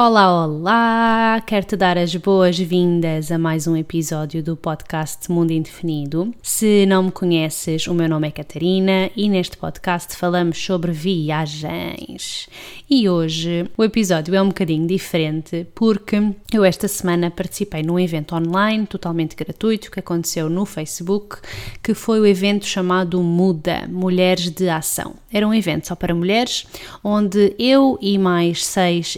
[0.00, 1.42] Olá, olá!
[1.44, 6.32] Quero-te dar as boas-vindas a mais um episódio do podcast Mundo Indefinido.
[6.40, 12.48] Se não me conheces, o meu nome é Catarina e neste podcast falamos sobre viagens.
[12.88, 18.36] E hoje o episódio é um bocadinho diferente porque eu esta semana participei num evento
[18.36, 21.38] online totalmente gratuito que aconteceu no Facebook,
[21.82, 25.16] que foi o evento chamado Muda Mulheres de Ação.
[25.32, 26.66] Era um evento só para mulheres,
[27.02, 29.16] onde eu e mais seis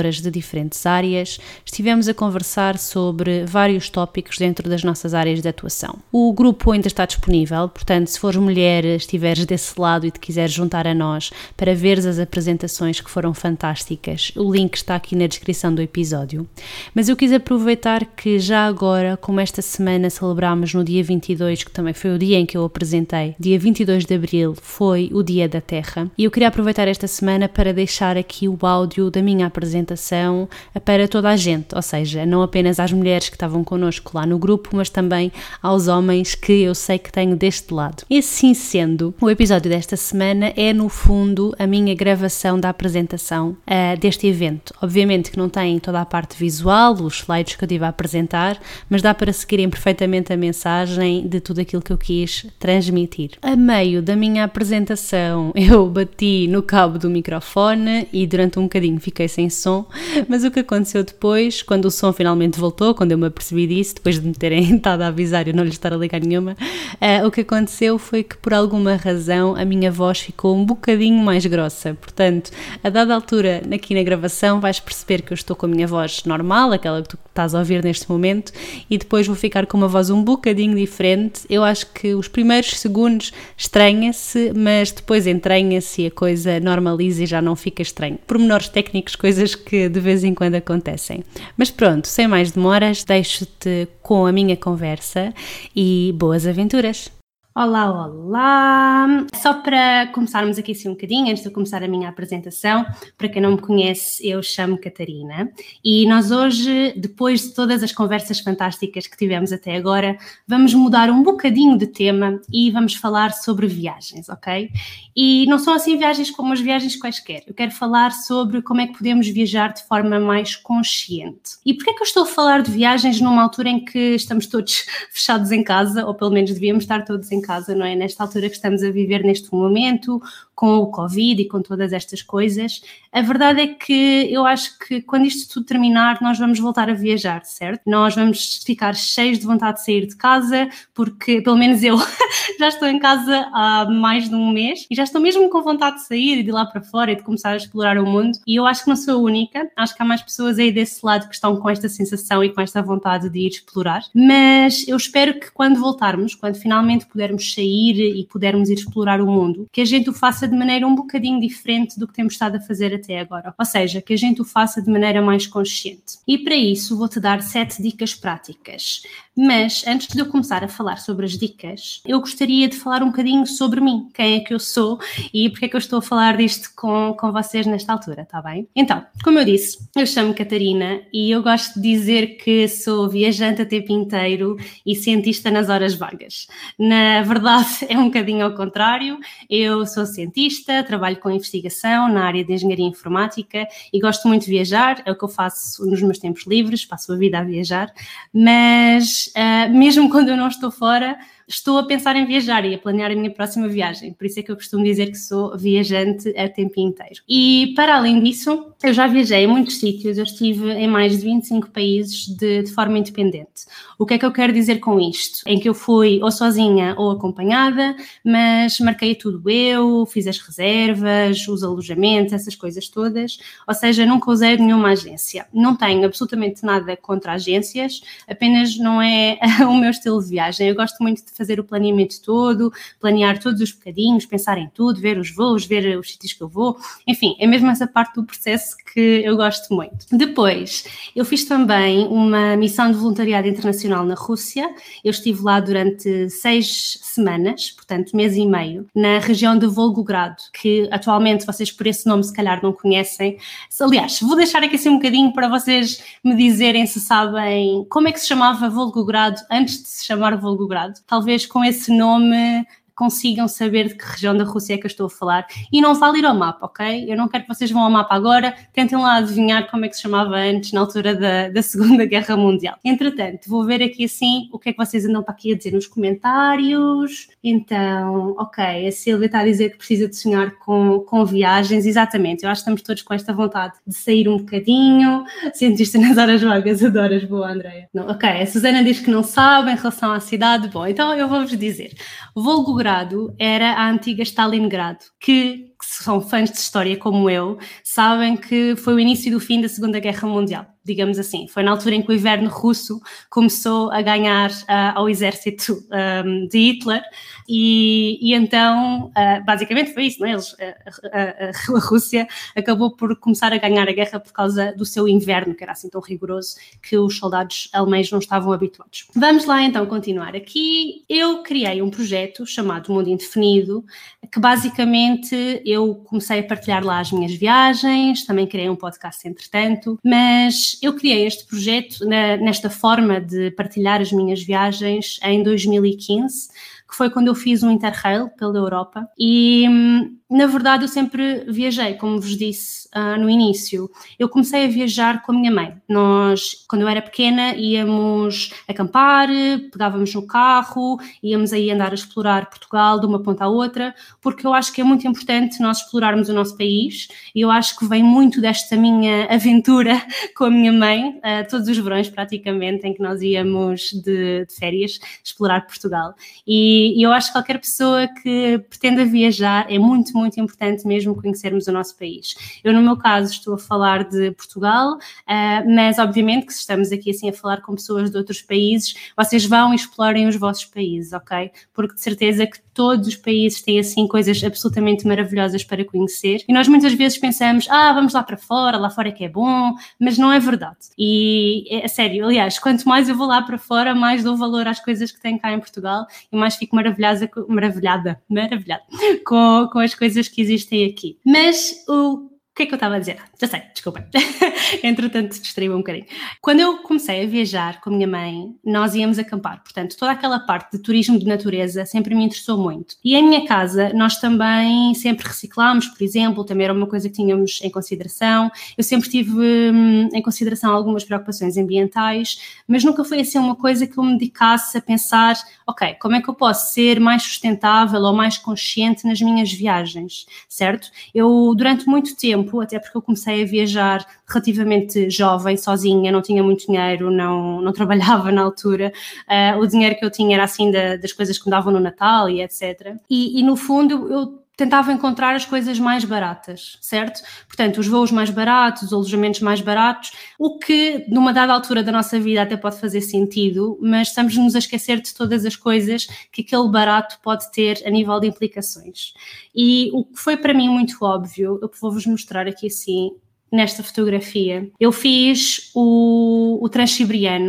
[0.00, 5.48] empreendedores de diferentes áreas, estivemos a conversar sobre vários tópicos dentro das nossas áreas de
[5.48, 5.98] atuação.
[6.10, 10.52] O grupo ainda está disponível, portanto, se fores mulher, estiveres desse lado e te quiseres
[10.52, 15.26] juntar a nós para veres as apresentações que foram fantásticas, o link está aqui na
[15.26, 16.48] descrição do episódio.
[16.94, 21.70] Mas eu quis aproveitar que já agora, como esta semana celebramos no dia 22, que
[21.70, 25.48] também foi o dia em que eu apresentei, dia 22 de abril foi o Dia
[25.48, 29.46] da Terra, e eu queria aproveitar esta semana para deixar aqui o áudio da minha
[29.46, 30.48] apresentação apresentação
[30.84, 34.38] para toda a gente, ou seja, não apenas às mulheres que estavam connosco lá no
[34.38, 35.32] grupo, mas também
[35.62, 38.04] aos homens que eu sei que tenho deste lado.
[38.08, 43.50] E assim sendo, o episódio desta semana é no fundo a minha gravação da apresentação
[43.50, 44.72] uh, deste evento.
[44.80, 48.58] Obviamente que não tem toda a parte visual, os slides que eu tive a apresentar,
[48.88, 53.32] mas dá para seguirem perfeitamente a mensagem de tudo aquilo que eu quis transmitir.
[53.42, 59.00] A meio da minha apresentação, eu bati no cabo do microfone e durante um bocadinho
[59.00, 59.79] fiquei sem som
[60.28, 63.96] mas o que aconteceu depois, quando o som finalmente voltou, quando eu me apercebi disso,
[63.96, 67.26] depois de me terem estado a avisar e não lhe estar a ligar nenhuma, uh,
[67.26, 71.44] o que aconteceu foi que por alguma razão a minha voz ficou um bocadinho mais
[71.46, 71.94] grossa.
[71.94, 72.50] Portanto,
[72.82, 76.24] a dada altura, aqui na gravação, vais perceber que eu estou com a minha voz
[76.24, 78.52] normal, aquela que tu estás a ouvir neste momento,
[78.88, 81.42] e depois vou ficar com uma voz um bocadinho diferente.
[81.48, 87.26] Eu acho que os primeiros segundos estranha-se, mas depois entranha-se e a coisa normaliza e
[87.26, 88.18] já não fica estranho.
[88.26, 91.22] Pormenores técnicos, coisas que que de vez em quando acontecem.
[91.56, 95.32] Mas pronto, sem mais demoras, deixo-te com a minha conversa
[95.74, 97.19] e boas aventuras!
[97.52, 99.26] Olá, olá!
[99.34, 102.86] Só para começarmos aqui assim um bocadinho, antes de começar a minha apresentação,
[103.18, 105.50] para quem não me conhece, eu chamo Catarina
[105.84, 110.16] e nós hoje, depois de todas as conversas fantásticas que tivemos até agora,
[110.46, 114.70] vamos mudar um bocadinho de tema e vamos falar sobre viagens, ok?
[115.16, 117.42] E não são assim viagens como as viagens quaisquer.
[117.48, 121.58] Eu quero falar sobre como é que podemos viajar de forma mais consciente.
[121.66, 124.46] E porquê é que eu estou a falar de viagens numa altura em que estamos
[124.46, 127.96] todos fechados em casa, ou pelo menos devíamos estar todos em em casa, não é?
[127.96, 130.20] Nesta altura que estamos a viver neste momento,
[130.60, 135.00] com o Covid e com todas estas coisas, a verdade é que eu acho que
[135.00, 137.80] quando isto tudo terminar, nós vamos voltar a viajar, certo?
[137.86, 141.96] Nós vamos ficar cheios de vontade de sair de casa, porque pelo menos eu
[142.60, 145.96] já estou em casa há mais de um mês e já estou mesmo com vontade
[145.96, 148.38] de sair e de ir lá para fora e de começar a explorar o mundo.
[148.46, 151.04] E eu acho que não sou a única, acho que há mais pessoas aí desse
[151.06, 154.02] lado que estão com esta sensação e com esta vontade de ir explorar.
[154.14, 159.26] Mas eu espero que quando voltarmos, quando finalmente pudermos sair e pudermos ir explorar o
[159.26, 162.56] mundo, que a gente o faça de maneira um bocadinho diferente do que temos estado
[162.56, 163.54] a fazer até agora.
[163.58, 166.18] Ou seja, que a gente o faça de maneira mais consciente.
[166.26, 169.02] E para isso vou-te dar sete dicas práticas.
[169.42, 173.06] Mas antes de eu começar a falar sobre as dicas, eu gostaria de falar um
[173.06, 175.00] bocadinho sobre mim, quem é que eu sou
[175.32, 178.42] e porque é que eu estou a falar disto com, com vocês nesta altura, tá
[178.42, 178.68] bem?
[178.76, 183.62] Então, como eu disse, eu chamo Catarina e eu gosto de dizer que sou viajante
[183.62, 186.46] a tempo inteiro e cientista nas horas vagas.
[186.78, 189.18] Na verdade, é um bocadinho ao contrário.
[189.48, 194.50] Eu sou cientista, trabalho com investigação na área de engenharia informática e gosto muito de
[194.50, 197.90] viajar, é o que eu faço nos meus tempos livres, passo a vida a viajar,
[198.34, 201.18] mas uh, mesmo quando eu não estou fora,
[201.50, 204.12] estou a pensar em viajar e a planear a minha próxima viagem.
[204.12, 207.22] Por isso é que eu costumo dizer que sou viajante a tempo inteiro.
[207.28, 211.24] E para além disso, eu já viajei em muitos sítios, eu estive em mais de
[211.24, 213.66] 25 países de, de forma independente.
[213.98, 215.42] O que é que eu quero dizer com isto?
[215.46, 221.46] Em que eu fui ou sozinha ou acompanhada, mas marquei tudo eu, fiz as reservas,
[221.48, 223.38] os alojamentos, essas coisas todas.
[223.66, 225.46] Ou seja, nunca usei nenhuma agência.
[225.52, 229.38] Não tenho absolutamente nada contra agências, apenas não é
[229.68, 230.68] o meu estilo de viagem.
[230.68, 232.70] Eu gosto muito de fazer o planeamento todo,
[233.00, 236.48] planear todos os bocadinhos, pensar em tudo, ver os voos, ver os sítios que eu
[236.48, 236.76] vou,
[237.06, 240.04] enfim, é mesmo essa parte do processo que eu gosto muito.
[240.12, 240.84] Depois,
[241.16, 244.68] eu fiz também uma missão de voluntariado internacional na Rússia,
[245.02, 250.86] eu estive lá durante seis semanas, portanto, mês e meio, na região de Volgogrado, que
[250.90, 253.38] atualmente vocês por esse nome se calhar não conhecem.
[253.80, 258.12] Aliás, vou deixar aqui assim um bocadinho para vocês me dizerem se sabem como é
[258.12, 261.00] que se chamava Volgogrado antes de se chamar Volgogrado.
[261.06, 262.66] Talvez com esse nome
[263.00, 265.46] consigam saber de que região da Rússia é que eu estou a falar.
[265.72, 267.10] E não vale ir ao mapa, ok?
[267.10, 269.96] Eu não quero que vocês vão ao mapa agora, tentem lá adivinhar como é que
[269.96, 272.76] se chamava antes, na altura da, da Segunda Guerra Mundial.
[272.84, 275.72] Entretanto, vou ver aqui assim o que é que vocês andam para aqui a dizer
[275.72, 277.28] nos comentários.
[277.42, 282.44] Então, ok, a Silvia está a dizer que precisa de sonhar com, com viagens, exatamente.
[282.44, 285.24] Eu acho que estamos todos com esta vontade de sair um bocadinho.
[285.54, 287.88] Cientista nas horas vagas, adoras, boa, Andréia.
[287.94, 290.68] Ok, a Susana diz que não sabe em relação à cidade.
[290.68, 291.94] Bom, então eu vou-vos dizer.
[292.34, 292.89] Volgogrado
[293.38, 298.94] era a antiga Stalingrado, que que são fãs de história como eu, sabem que foi
[298.94, 301.48] o início do fim da Segunda Guerra Mundial, digamos assim.
[301.48, 305.82] Foi na altura em que o inverno russo começou a ganhar uh, ao exército
[306.24, 307.02] um, de Hitler,
[307.48, 310.32] e, e então, uh, basicamente foi isso, não é?
[310.32, 310.54] Eles,
[311.74, 315.64] a, Rússia acabou por começar a ganhar a guerra por causa do seu inverno, que
[315.64, 319.06] era assim tão rigoroso que os soldados alemães não estavam habituados.
[319.16, 320.36] Vamos lá então continuar.
[320.36, 323.84] Aqui eu criei um projeto chamado Mundo Indefinido,
[324.30, 329.98] que basicamente eu comecei a partilhar lá as minhas viagens, também criei um podcast entretanto,
[330.04, 336.48] mas eu criei este projeto na, nesta forma de partilhar as minhas viagens em 2015
[336.90, 341.44] que foi quando eu fiz um Interrail pela Europa e hum, na verdade, eu sempre
[341.48, 343.90] viajei, como vos disse uh, no início.
[344.18, 345.74] Eu comecei a viajar com a minha mãe.
[345.88, 349.28] Nós, quando eu era pequena, íamos acampar,
[349.72, 354.46] pegávamos no carro, íamos aí andar a explorar Portugal de uma ponta à outra, porque
[354.46, 357.86] eu acho que é muito importante nós explorarmos o nosso país e eu acho que
[357.86, 360.00] vem muito desta minha aventura
[360.36, 364.54] com a minha mãe, uh, todos os verões praticamente, em que nós íamos de, de
[364.54, 366.14] férias explorar Portugal.
[366.46, 371.14] E, e eu acho que qualquer pessoa que pretenda viajar é muito, muito importante mesmo
[371.14, 372.34] conhecermos o nosso país.
[372.62, 376.92] Eu, no meu caso, estou a falar de Portugal, uh, mas obviamente que se estamos
[376.92, 380.64] aqui assim a falar com pessoas de outros países, vocês vão e explorem os vossos
[380.66, 381.50] países, ok?
[381.72, 386.52] Porque de certeza que todos os países têm assim coisas absolutamente maravilhosas para conhecer e
[386.54, 389.74] nós muitas vezes pensamos, ah, vamos lá para fora, lá fora é que é bom,
[389.98, 390.78] mas não é verdade.
[390.96, 394.80] E é sério, aliás, quanto mais eu vou lá para fora, mais dou valor às
[394.80, 398.84] coisas que tem cá em Portugal e mais fico maravilhada, maravilhada, maravilhada
[399.26, 401.18] com, com as coisas que existem aqui.
[401.22, 402.29] Mas o
[402.60, 403.16] que é que eu estava a dizer?
[403.40, 404.06] Já sei, desculpa.
[404.84, 406.04] Entretanto, distraí-me um bocadinho.
[406.40, 409.62] Quando eu comecei a viajar com a minha mãe, nós íamos acampar.
[409.62, 412.96] Portanto, toda aquela parte de turismo de natureza sempre me interessou muito.
[413.02, 417.14] E em minha casa, nós também sempre reciclámos, por exemplo, também era uma coisa que
[417.14, 418.50] tínhamos em consideração.
[418.76, 423.86] Eu sempre tive hum, em consideração algumas preocupações ambientais, mas nunca foi assim uma coisa
[423.86, 425.34] que eu me dedicasse a pensar,
[425.70, 430.26] ok, como é que eu posso ser mais sustentável ou mais consciente nas minhas viagens,
[430.48, 430.90] certo?
[431.14, 436.42] Eu, durante muito tempo, até porque eu comecei a viajar relativamente jovem, sozinha, não tinha
[436.42, 438.92] muito dinheiro, não, não trabalhava na altura.
[439.28, 441.80] Uh, o dinheiro que eu tinha era assim da, das coisas que me davam no
[441.80, 442.96] Natal e etc.
[443.08, 447.22] E, e no fundo eu tentava encontrar as coisas mais baratas, certo?
[447.46, 451.90] Portanto, os voos mais baratos, os alojamentos mais baratos, o que numa dada altura da
[451.90, 456.42] nossa vida até pode fazer sentido, mas estamos-nos a esquecer de todas as coisas que
[456.42, 459.14] aquele barato pode ter a nível de implicações.
[459.54, 463.12] E o que foi para mim muito óbvio, eu vou-vos mostrar aqui assim,
[463.50, 464.70] nesta fotografia.
[464.78, 466.68] Eu fiz o, o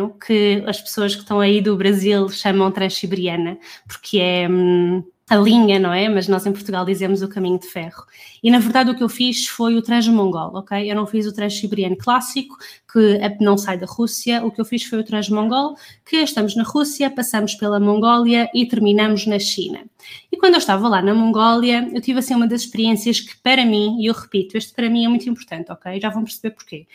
[0.09, 4.49] que as pessoas que estão aí do Brasil chamam transiberiana, porque é.
[4.49, 6.09] Hum, a linha, não é?
[6.09, 8.03] Mas nós em Portugal dizemos o caminho de ferro.
[8.43, 10.91] E na verdade o que eu fiz foi o transmongol, ok?
[10.91, 12.57] Eu não fiz o transsiberiano clássico,
[12.91, 14.45] que não sai da Rússia.
[14.45, 18.65] O que eu fiz foi o transmongol, que estamos na Rússia, passamos pela Mongólia e
[18.65, 19.79] terminamos na China.
[20.31, 23.65] E quando eu estava lá na Mongólia, eu tive assim uma das experiências que para
[23.65, 25.99] mim, e eu repito, este para mim é muito importante, ok?
[25.99, 26.87] Já vão perceber porquê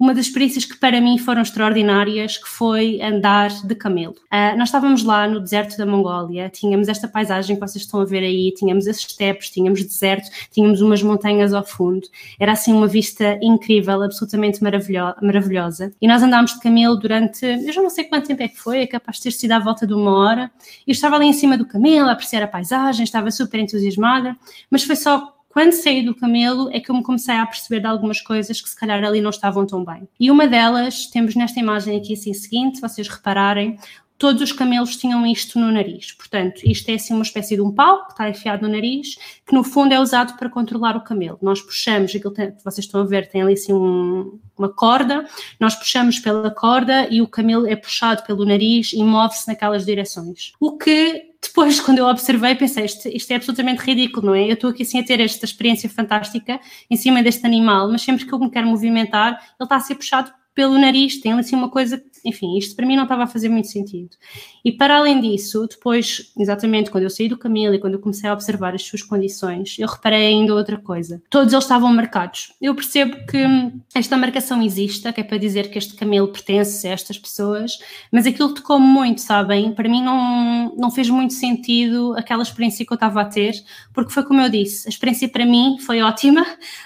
[0.00, 4.14] uma das experiências que para mim foram extraordinárias, que foi andar de camelo.
[4.32, 8.06] Uh, nós estávamos lá no deserto da Mongólia, tínhamos esta paisagem que vocês estão a
[8.06, 12.08] ver aí, tínhamos esses estepes, tínhamos deserto, tínhamos umas montanhas ao fundo.
[12.38, 15.92] Era assim uma vista incrível, absolutamente maravilho maravilhosa.
[16.00, 18.80] E nós andámos de camelo durante, eu já não sei quanto tempo é que foi,
[18.80, 20.50] é capaz de ter sido à volta de uma hora.
[20.86, 24.34] Eu estava ali em cima do camelo a apreciar a paisagem, estava super entusiasmada,
[24.70, 27.86] mas foi só quando saí do camelo é que eu me comecei a perceber de
[27.86, 30.08] algumas coisas que se calhar ali não estavam tão bem.
[30.18, 33.76] E uma delas, temos nesta imagem aqui assim seguinte, se vocês repararem,
[34.16, 36.12] todos os camelos tinham isto no nariz.
[36.12, 39.16] Portanto, isto é assim uma espécie de um pau que está enfiado no nariz,
[39.46, 41.38] que no fundo é usado para controlar o camelo.
[41.40, 45.26] Nós puxamos, aquilo que vocês estão a ver, tem ali assim um, uma corda,
[45.58, 50.52] nós puxamos pela corda e o camelo é puxado pelo nariz e move-se naquelas direções.
[50.60, 54.44] O que depois, quando eu observei, pensei, isto, isto, é absolutamente ridículo, não é?
[54.44, 58.26] Eu estou aqui assim a ter esta experiência fantástica em cima deste animal, mas sempre
[58.26, 61.68] que eu me quero movimentar, ele está a ser puxado pelo nariz, tem assim uma
[61.68, 64.16] coisa, enfim, isto para mim não estava a fazer muito sentido.
[64.64, 68.28] E para além disso, depois, exatamente quando eu saí do Camilo e quando eu comecei
[68.28, 71.22] a observar as suas condições, eu reparei ainda outra coisa.
[71.30, 72.52] Todos eles estavam marcados.
[72.60, 73.38] Eu percebo que
[73.94, 77.78] esta marcação existe, que é para dizer que este Camilo pertence a estas pessoas,
[78.10, 79.72] mas aquilo tocou-me muito, sabem?
[79.72, 83.54] Para mim não, não fez muito sentido aquela experiência que eu estava a ter,
[83.94, 86.44] porque foi como eu disse, a experiência para mim foi ótima,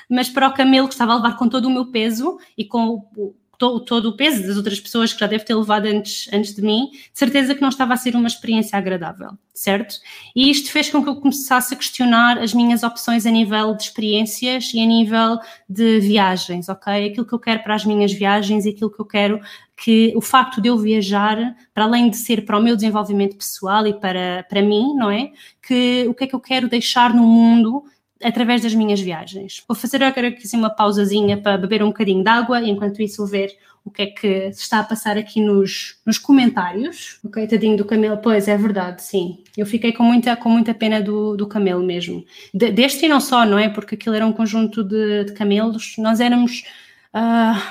[0.09, 3.03] mas para o Camilo que estava a levar com todo o meu peso e com
[3.17, 6.55] o todo, todo o peso das outras pessoas que já deve ter levado antes, antes
[6.55, 9.97] de mim, de certeza que não estava a ser uma experiência agradável, certo?
[10.37, 13.85] E isto fez com que eu começasse a questionar as minhas opções a nível de
[13.85, 17.07] experiências e a nível de viagens, ok?
[17.07, 19.41] Aquilo que eu quero para as minhas viagens e aquilo que eu quero
[19.77, 23.87] que o facto de eu viajar, para além de ser para o meu desenvolvimento pessoal
[23.87, 25.33] e para, para mim, não é?
[25.67, 27.85] Que o que é que eu quero deixar no mundo
[28.25, 29.63] através das minhas viagens.
[29.69, 33.27] Vou fazer agora aqui assim, uma pausazinha para beber um bocadinho de água, enquanto isso
[33.27, 33.55] ver
[33.85, 37.19] o que é que se está a passar aqui nos, nos comentários.
[37.23, 39.45] O coitadinho do camelo, pois é verdade, sim.
[39.57, 42.25] Eu fiquei com muita, com muita pena do, do camelo mesmo.
[42.53, 43.69] De, deste e não só, não é?
[43.69, 45.97] Porque aquilo era um conjunto de, de camelos.
[45.99, 46.65] Nós éramos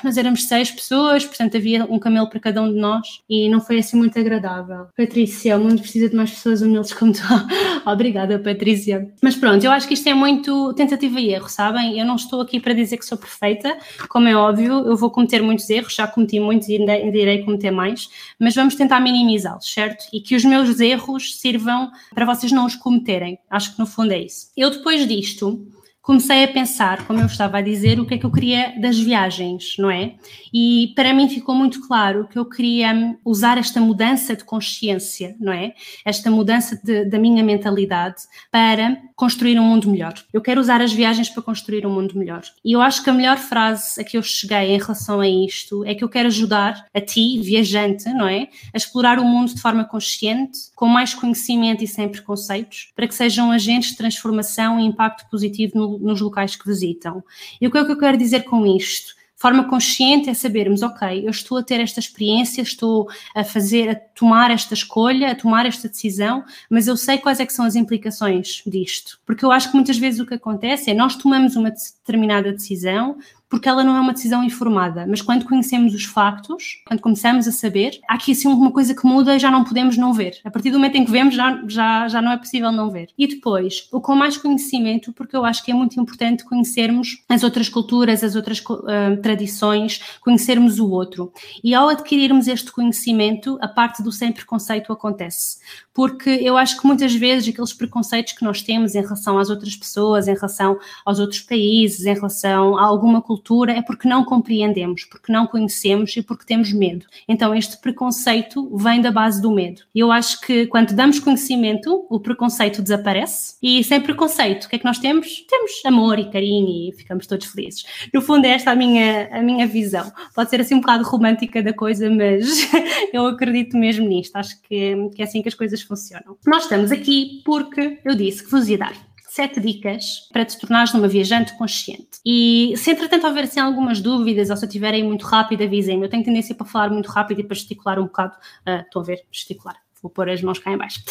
[0.03, 3.59] Nós éramos seis pessoas, portanto havia um camelo para cada um de nós e não
[3.59, 4.87] foi assim muito agradável.
[4.95, 7.21] Patrícia, o mundo precisa de mais pessoas humildes como tu.
[7.85, 9.11] Obrigada, Patrícia.
[9.21, 11.99] Mas pronto, eu acho que isto é muito tentativa e erro, sabem?
[11.99, 15.41] Eu não estou aqui para dizer que sou perfeita, como é óbvio, eu vou cometer
[15.41, 18.09] muitos erros, já cometi muitos e ainda irei cometer mais,
[18.39, 20.05] mas vamos tentar minimizá-los, certo?
[20.13, 23.37] E que os meus erros sirvam para vocês não os cometerem.
[23.49, 24.47] Acho que no fundo é isso.
[24.55, 25.67] Eu depois disto
[26.03, 28.99] comecei a pensar, como eu estava a dizer, o que é que eu queria das
[28.99, 30.15] viagens, não é?
[30.53, 35.53] E para mim ficou muito claro que eu queria usar esta mudança de consciência, não
[35.53, 35.73] é?
[36.03, 40.13] Esta mudança de, da minha mentalidade para construir um mundo melhor.
[40.31, 42.43] Eu quero usar as viagens para construir um mundo melhor.
[42.63, 45.83] E eu acho que a melhor frase a que eu cheguei em relação a isto
[45.85, 48.49] é que eu quero ajudar a ti, viajante, não é?
[48.73, 53.15] A explorar o mundo de forma consciente, com mais conhecimento e sem preconceitos, para que
[53.15, 57.23] sejam agentes de transformação e impacto positivo no nos locais que visitam.
[57.59, 59.15] E o que é que eu quero dizer com isto?
[59.43, 63.95] Forma consciente é sabermos, ok, eu estou a ter esta experiência, estou a fazer, a
[63.95, 67.75] tomar esta escolha, a tomar esta decisão, mas eu sei quais é que são as
[67.75, 69.19] implicações disto.
[69.25, 73.17] Porque eu acho que muitas vezes o que acontece é nós tomamos uma determinada decisão,
[73.53, 75.05] porque ela não é uma decisão informada.
[75.07, 79.05] Mas quando conhecemos os factos, quando começamos a saber, há aqui assim uma coisa que
[79.05, 80.39] muda e já não podemos não ver.
[80.43, 83.09] A partir do momento em que vemos, já, já, já não é possível não ver.
[83.15, 87.43] E depois, o com mais conhecimento, porque eu acho que é muito importante conhecermos as
[87.43, 91.31] outras culturas, as outras uh, tradições, conhecermos o outro.
[91.63, 95.59] E ao adquirirmos este conhecimento, a parte do sem preconceito acontece.
[95.93, 99.75] Porque eu acho que muitas vezes aqueles preconceitos que nós temos em relação às outras
[99.75, 104.23] pessoas, em relação aos outros países, em relação a alguma cultura, cultura é porque não
[104.23, 107.05] compreendemos, porque não conhecemos e porque temos medo.
[107.27, 109.81] Então, este preconceito vem da base do medo.
[109.93, 114.79] Eu acho que quando damos conhecimento, o preconceito desaparece e sem preconceito, o que é
[114.79, 115.45] que nós temos?
[115.49, 117.83] Temos amor e carinho e ficamos todos felizes.
[118.13, 120.09] No fundo, é esta a minha, a minha visão.
[120.33, 122.69] Pode ser assim um bocado romântica da coisa, mas
[123.11, 124.35] eu acredito mesmo nisto.
[124.37, 126.37] Acho que, que é assim que as coisas funcionam.
[126.47, 130.93] Nós estamos aqui porque eu disse que vos ia dar sete dicas para te tornares
[130.93, 132.19] uma viajante consciente.
[132.23, 136.05] E se entretanto houver assim, algumas dúvidas ou se eu tiverem muito rápido, avisem-me.
[136.05, 138.37] Eu tenho tendência para falar muito rápido e para gesticular um bocado.
[138.67, 141.01] Uh, estou a ver, gesticular vou pôr as mãos cá em baixo.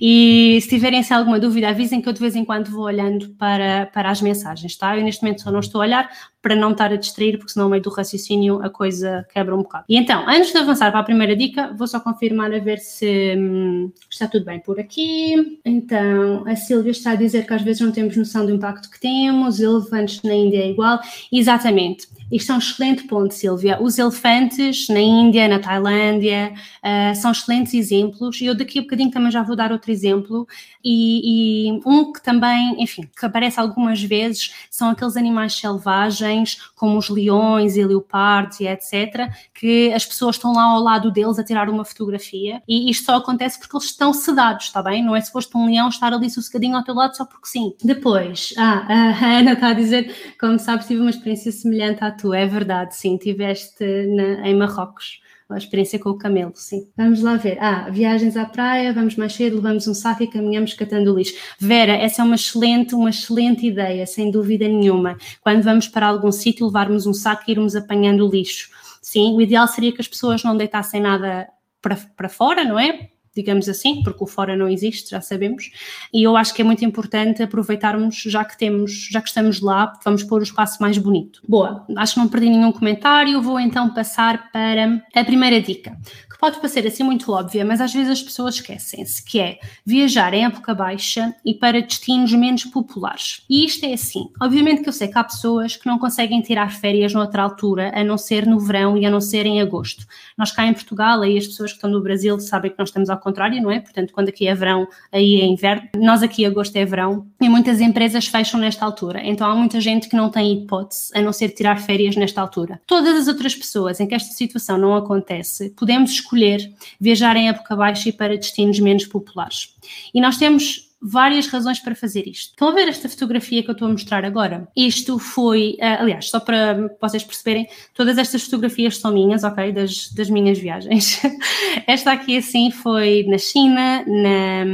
[0.00, 3.28] E se tiverem assim, alguma dúvida, avisem que eu de vez em quando vou olhando
[3.34, 4.96] para, para as mensagens, tá?
[4.96, 7.66] Eu neste momento só não estou a olhar para não estar a distrair, porque senão
[7.66, 9.84] no meio do raciocínio a coisa quebra um bocado.
[9.86, 13.34] E então, antes de avançar para a primeira dica, vou só confirmar a ver se
[13.36, 15.60] hum, está tudo bem por aqui.
[15.62, 18.98] Então, a Silvia está a dizer que às vezes não temos noção do impacto que
[18.98, 20.98] temos, elefantes na Índia é igual.
[21.30, 22.08] Exatamente.
[22.30, 23.80] Isto é um excelente ponto, Silvia.
[23.80, 28.40] Os elefantes na Índia, na Tailândia, uh, são excelentes exemplos.
[28.40, 30.46] E eu daqui a bocadinho também já vou dar outro exemplo.
[30.84, 36.98] E, e, um que também, enfim, que aparece algumas vezes, são aqueles animais selvagens, como
[36.98, 41.44] os leões e leopardos e etc., que as pessoas estão lá ao lado deles a
[41.44, 42.62] tirar uma fotografia.
[42.68, 45.04] E isto só acontece porque eles estão sedados, está bem?
[45.04, 47.74] Não é suposto um leão estar ali sossegadinho ao teu lado só porque sim.
[47.82, 52.34] Depois, ah, a Ana está a dizer, como sabes, tive uma experiência semelhante à tu,
[52.34, 55.20] é verdade, sim, tiveste na, em Marrocos.
[55.48, 56.88] a experiência com o camelo, sim.
[56.96, 57.56] Vamos lá ver.
[57.60, 61.34] Ah, viagens à praia, vamos mais cedo, levamos um saco e caminhamos catando lixo.
[61.58, 65.16] Vera, essa é uma excelente, uma excelente ideia, sem dúvida nenhuma.
[65.40, 68.70] Quando vamos para algum sítio, levarmos um saco e irmos apanhando lixo.
[69.00, 71.48] Sim, o ideal seria que as pessoas não deitassem nada
[71.80, 73.08] para, para fora, não é?
[73.38, 75.70] Digamos assim, porque o fora não existe, já sabemos,
[76.12, 79.92] e eu acho que é muito importante aproveitarmos, já que temos, já que estamos lá,
[80.04, 81.40] vamos pôr o espaço mais bonito.
[81.48, 85.96] Boa, acho que não perdi nenhum comentário, vou então passar para a primeira dica,
[86.28, 90.34] que pode parecer assim muito óbvia, mas às vezes as pessoas esquecem-se, que é viajar
[90.34, 93.44] em época baixa e para destinos menos populares.
[93.48, 96.72] E isto é assim, obviamente que eu sei que há pessoas que não conseguem tirar
[96.72, 100.04] férias noutra altura, a não ser no verão e a não ser em agosto.
[100.36, 103.10] Nós cá em Portugal, aí as pessoas que estão no Brasil sabem que nós estamos
[103.10, 103.80] ao contrário, não é?
[103.80, 105.88] Portanto, quando aqui é verão, aí é inverno.
[105.96, 109.20] Nós aqui agosto é verão e muitas empresas fecham nesta altura.
[109.24, 112.80] Então há muita gente que não tem hipótese a não ser tirar férias nesta altura.
[112.86, 116.60] Todas as outras pessoas em que esta situação não acontece, podemos escolher
[117.00, 119.74] viajar em época baixa e para destinos menos populares.
[120.14, 122.50] E nós temos várias razões para fazer isto.
[122.50, 124.68] Estão a ver esta fotografia que eu estou a mostrar agora?
[124.76, 129.72] Isto foi, uh, aliás, só para vocês perceberem, todas estas fotografias são minhas, ok?
[129.72, 131.20] Das, das minhas viagens.
[131.86, 134.64] esta aqui, assim, foi na China, na,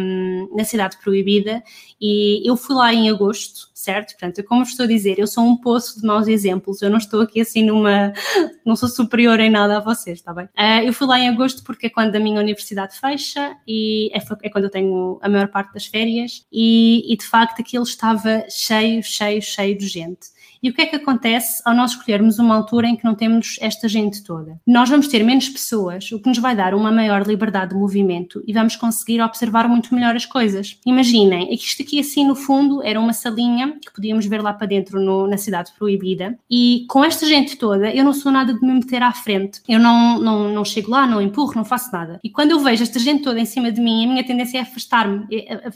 [0.57, 1.62] na Cidade Proibida,
[2.07, 4.11] e eu fui lá em agosto, certo?
[4.11, 7.23] Portanto, como estou a dizer, eu sou um poço de maus exemplos, eu não estou
[7.23, 8.13] aqui assim numa.
[8.63, 10.45] não sou superior em nada a vocês, está bem?
[10.45, 14.19] Uh, eu fui lá em agosto porque é quando a minha universidade fecha e é,
[14.43, 18.45] é quando eu tenho a maior parte das férias e, e de facto aquilo estava
[18.51, 20.34] cheio, cheio, cheio de gente.
[20.64, 23.59] E o que é que acontece ao nós escolhermos uma altura em que não temos
[23.61, 24.59] esta gente toda?
[24.66, 28.42] Nós vamos ter menos pessoas, o que nos vai dar uma maior liberdade de movimento
[28.47, 30.80] e vamos conseguir observar muito melhor as coisas.
[30.87, 34.99] Imaginem, isto aqui assim no fundo era uma salinha que podíamos ver lá para dentro
[34.99, 38.73] no, na cidade proibida e com esta gente toda eu não sou nada de me
[38.73, 39.61] meter à frente.
[39.68, 42.18] Eu não, não, não chego lá, não empurro, não faço nada.
[42.25, 44.61] E quando eu vejo esta gente toda em cima de mim, a minha tendência é
[44.62, 45.26] afastar-me.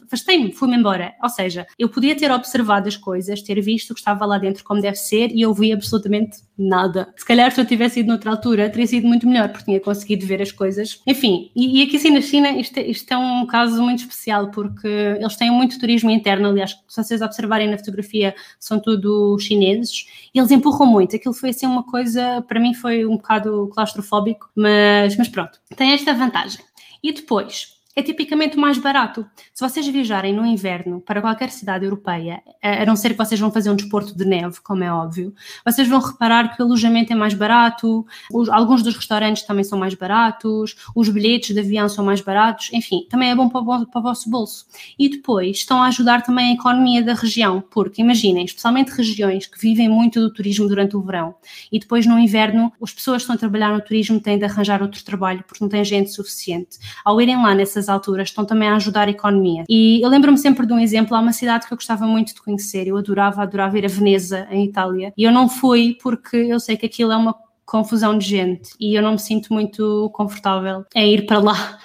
[0.02, 1.12] Afastei-me, fui-me embora.
[1.22, 4.64] Ou seja, eu podia ter observado as coisas, ter visto o que estava lá dentro
[4.64, 7.12] como como deve ser e eu vi absolutamente nada.
[7.16, 10.26] Se calhar se eu tivesse ido noutra altura teria sido muito melhor, porque tinha conseguido
[10.26, 11.00] ver as coisas.
[11.06, 14.50] Enfim, e, e aqui sim na China isto, é, isto, é um caso muito especial,
[14.50, 20.06] porque eles têm muito turismo interno, aliás, se vocês observarem na fotografia, são tudo chineses,
[20.34, 21.14] e eles empurram muito.
[21.16, 25.92] Aquilo foi assim uma coisa, para mim foi um bocado claustrofóbico, mas, mas pronto, tem
[25.92, 26.60] esta vantagem.
[27.02, 29.26] E depois, é tipicamente mais barato.
[29.52, 33.50] Se vocês viajarem no inverno para qualquer cidade europeia, a não ser que vocês vão
[33.50, 35.34] fazer um desporto de neve, como é óbvio,
[35.66, 39.76] vocês vão reparar que o alojamento é mais barato, os, alguns dos restaurantes também são
[39.76, 43.86] mais baratos, os bilhetes de avião são mais baratos, enfim, também é bom para o,
[43.86, 44.66] para o vosso bolso.
[44.96, 49.58] E depois estão a ajudar também a economia da região, porque imaginem, especialmente regiões que
[49.58, 51.34] vivem muito do turismo durante o verão
[51.72, 54.82] e depois no inverno as pessoas que estão a trabalhar no turismo têm de arranjar
[54.82, 56.78] outro trabalho porque não têm gente suficiente.
[57.04, 59.64] Ao irem lá nessas alturas estão também a ajudar a economia.
[59.68, 62.42] E eu lembro-me sempre de um exemplo, há uma cidade que eu gostava muito de
[62.42, 66.60] conhecer, eu adorava, adorava ir a Veneza, em Itália, e eu não fui porque eu
[66.60, 67.34] sei que aquilo é uma
[67.68, 71.78] confusão de gente e eu não me sinto muito confortável em ir para lá.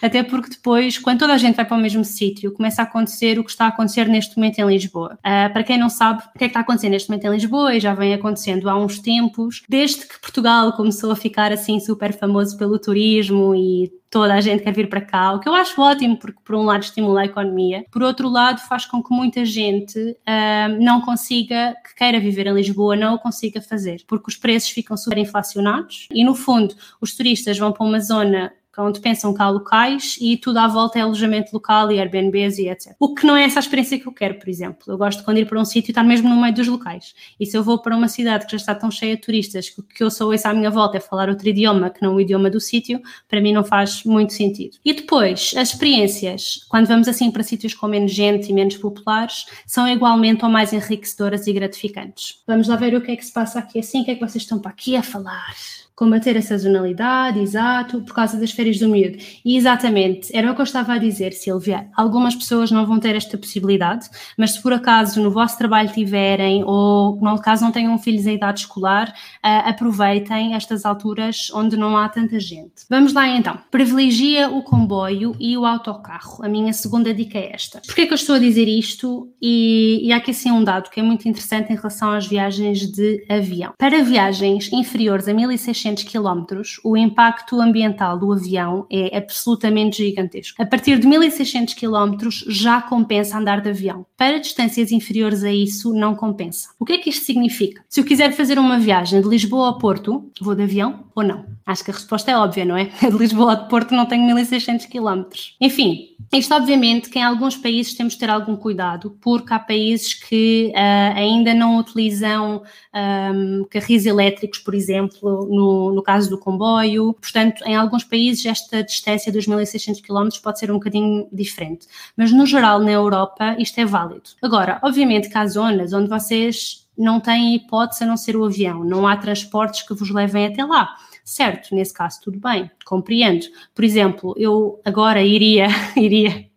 [0.00, 3.38] Até porque depois, quando toda a gente vai para o mesmo sítio, começa a acontecer
[3.38, 5.18] o que está a acontecer neste momento em Lisboa.
[5.18, 7.30] Uh, para quem não sabe o que é que está a acontecer neste momento em
[7.30, 11.80] Lisboa, e já vem acontecendo há uns tempos, desde que Portugal começou a ficar assim
[11.80, 15.54] super famoso pelo turismo e toda a gente quer vir para cá, o que eu
[15.54, 19.12] acho ótimo, porque por um lado estimula a economia, por outro lado faz com que
[19.12, 24.30] muita gente uh, não consiga, que queira viver em Lisboa, não o consiga fazer, porque
[24.30, 29.00] os preços ficam super inflacionados e no fundo os turistas vão para uma zona onde
[29.00, 32.94] pensam que há locais e tudo à volta é alojamento local e Airbnbs e etc.
[32.98, 34.78] O que não é essa a experiência que eu quero, por exemplo.
[34.86, 37.14] Eu gosto de quando ir para um sítio estar mesmo no meio dos locais.
[37.38, 39.80] E se eu vou para uma cidade que já está tão cheia de turistas que
[39.80, 42.20] o que eu sou ouço à minha volta é falar outro idioma que não o
[42.20, 44.76] idioma do sítio, para mim não faz muito sentido.
[44.84, 49.46] E depois, as experiências, quando vamos assim para sítios com menos gente e menos populares,
[49.66, 52.42] são igualmente ou mais enriquecedoras e gratificantes.
[52.46, 54.20] Vamos lá ver o que é que se passa aqui assim, o que é que
[54.20, 55.54] vocês estão para aqui a falar
[55.98, 59.18] combater a sazonalidade, exato, por causa das férias do miúdo.
[59.44, 61.88] E exatamente, era o que eu estava a dizer, Silvia.
[61.96, 66.62] Algumas pessoas não vão ter esta possibilidade, mas se por acaso no vosso trabalho tiverem,
[66.62, 71.96] ou no caso não tenham filhos em idade escolar, uh, aproveitem estas alturas onde não
[71.96, 72.86] há tanta gente.
[72.88, 73.58] Vamos lá então.
[73.68, 76.44] Privilegia o comboio e o autocarro.
[76.44, 77.80] A minha segunda dica é esta.
[77.84, 79.32] Porquê é que eu estou a dizer isto?
[79.42, 82.86] E, e há aqui assim um dado que é muito interessante em relação às viagens
[82.86, 83.72] de avião.
[83.76, 90.60] Para viagens inferiores a 1600 1.600 km, o impacto ambiental do avião é absolutamente gigantesco.
[90.60, 94.06] A partir de 1.600 km já compensa andar de avião.
[94.16, 96.70] Para distâncias inferiores a isso, não compensa.
[96.78, 97.82] O que é que isto significa?
[97.88, 101.44] Se eu quiser fazer uma viagem de Lisboa a Porto, vou de avião ou não?
[101.66, 102.84] Acho que a resposta é óbvia, não é?
[103.02, 105.28] De Lisboa a Porto não tenho 1.600 km.
[105.60, 110.14] Enfim, isto obviamente que em alguns países temos de ter algum cuidado, porque há países
[110.14, 112.62] que uh, ainda não utilizam
[112.94, 117.14] um, carris elétricos, por exemplo, no, no caso do comboio.
[117.14, 121.86] Portanto, em alguns países esta distância dos 1.600 km pode ser um bocadinho diferente.
[122.16, 124.30] Mas, no geral, na Europa, isto é válido.
[124.42, 128.82] Agora, obviamente que há zonas onde vocês não têm hipótese a não ser o avião,
[128.82, 130.96] não há transportes que vos levem até lá.
[131.24, 133.46] Certo, nesse caso tudo bem, compreendo.
[133.74, 136.47] Por exemplo, eu agora iria, iria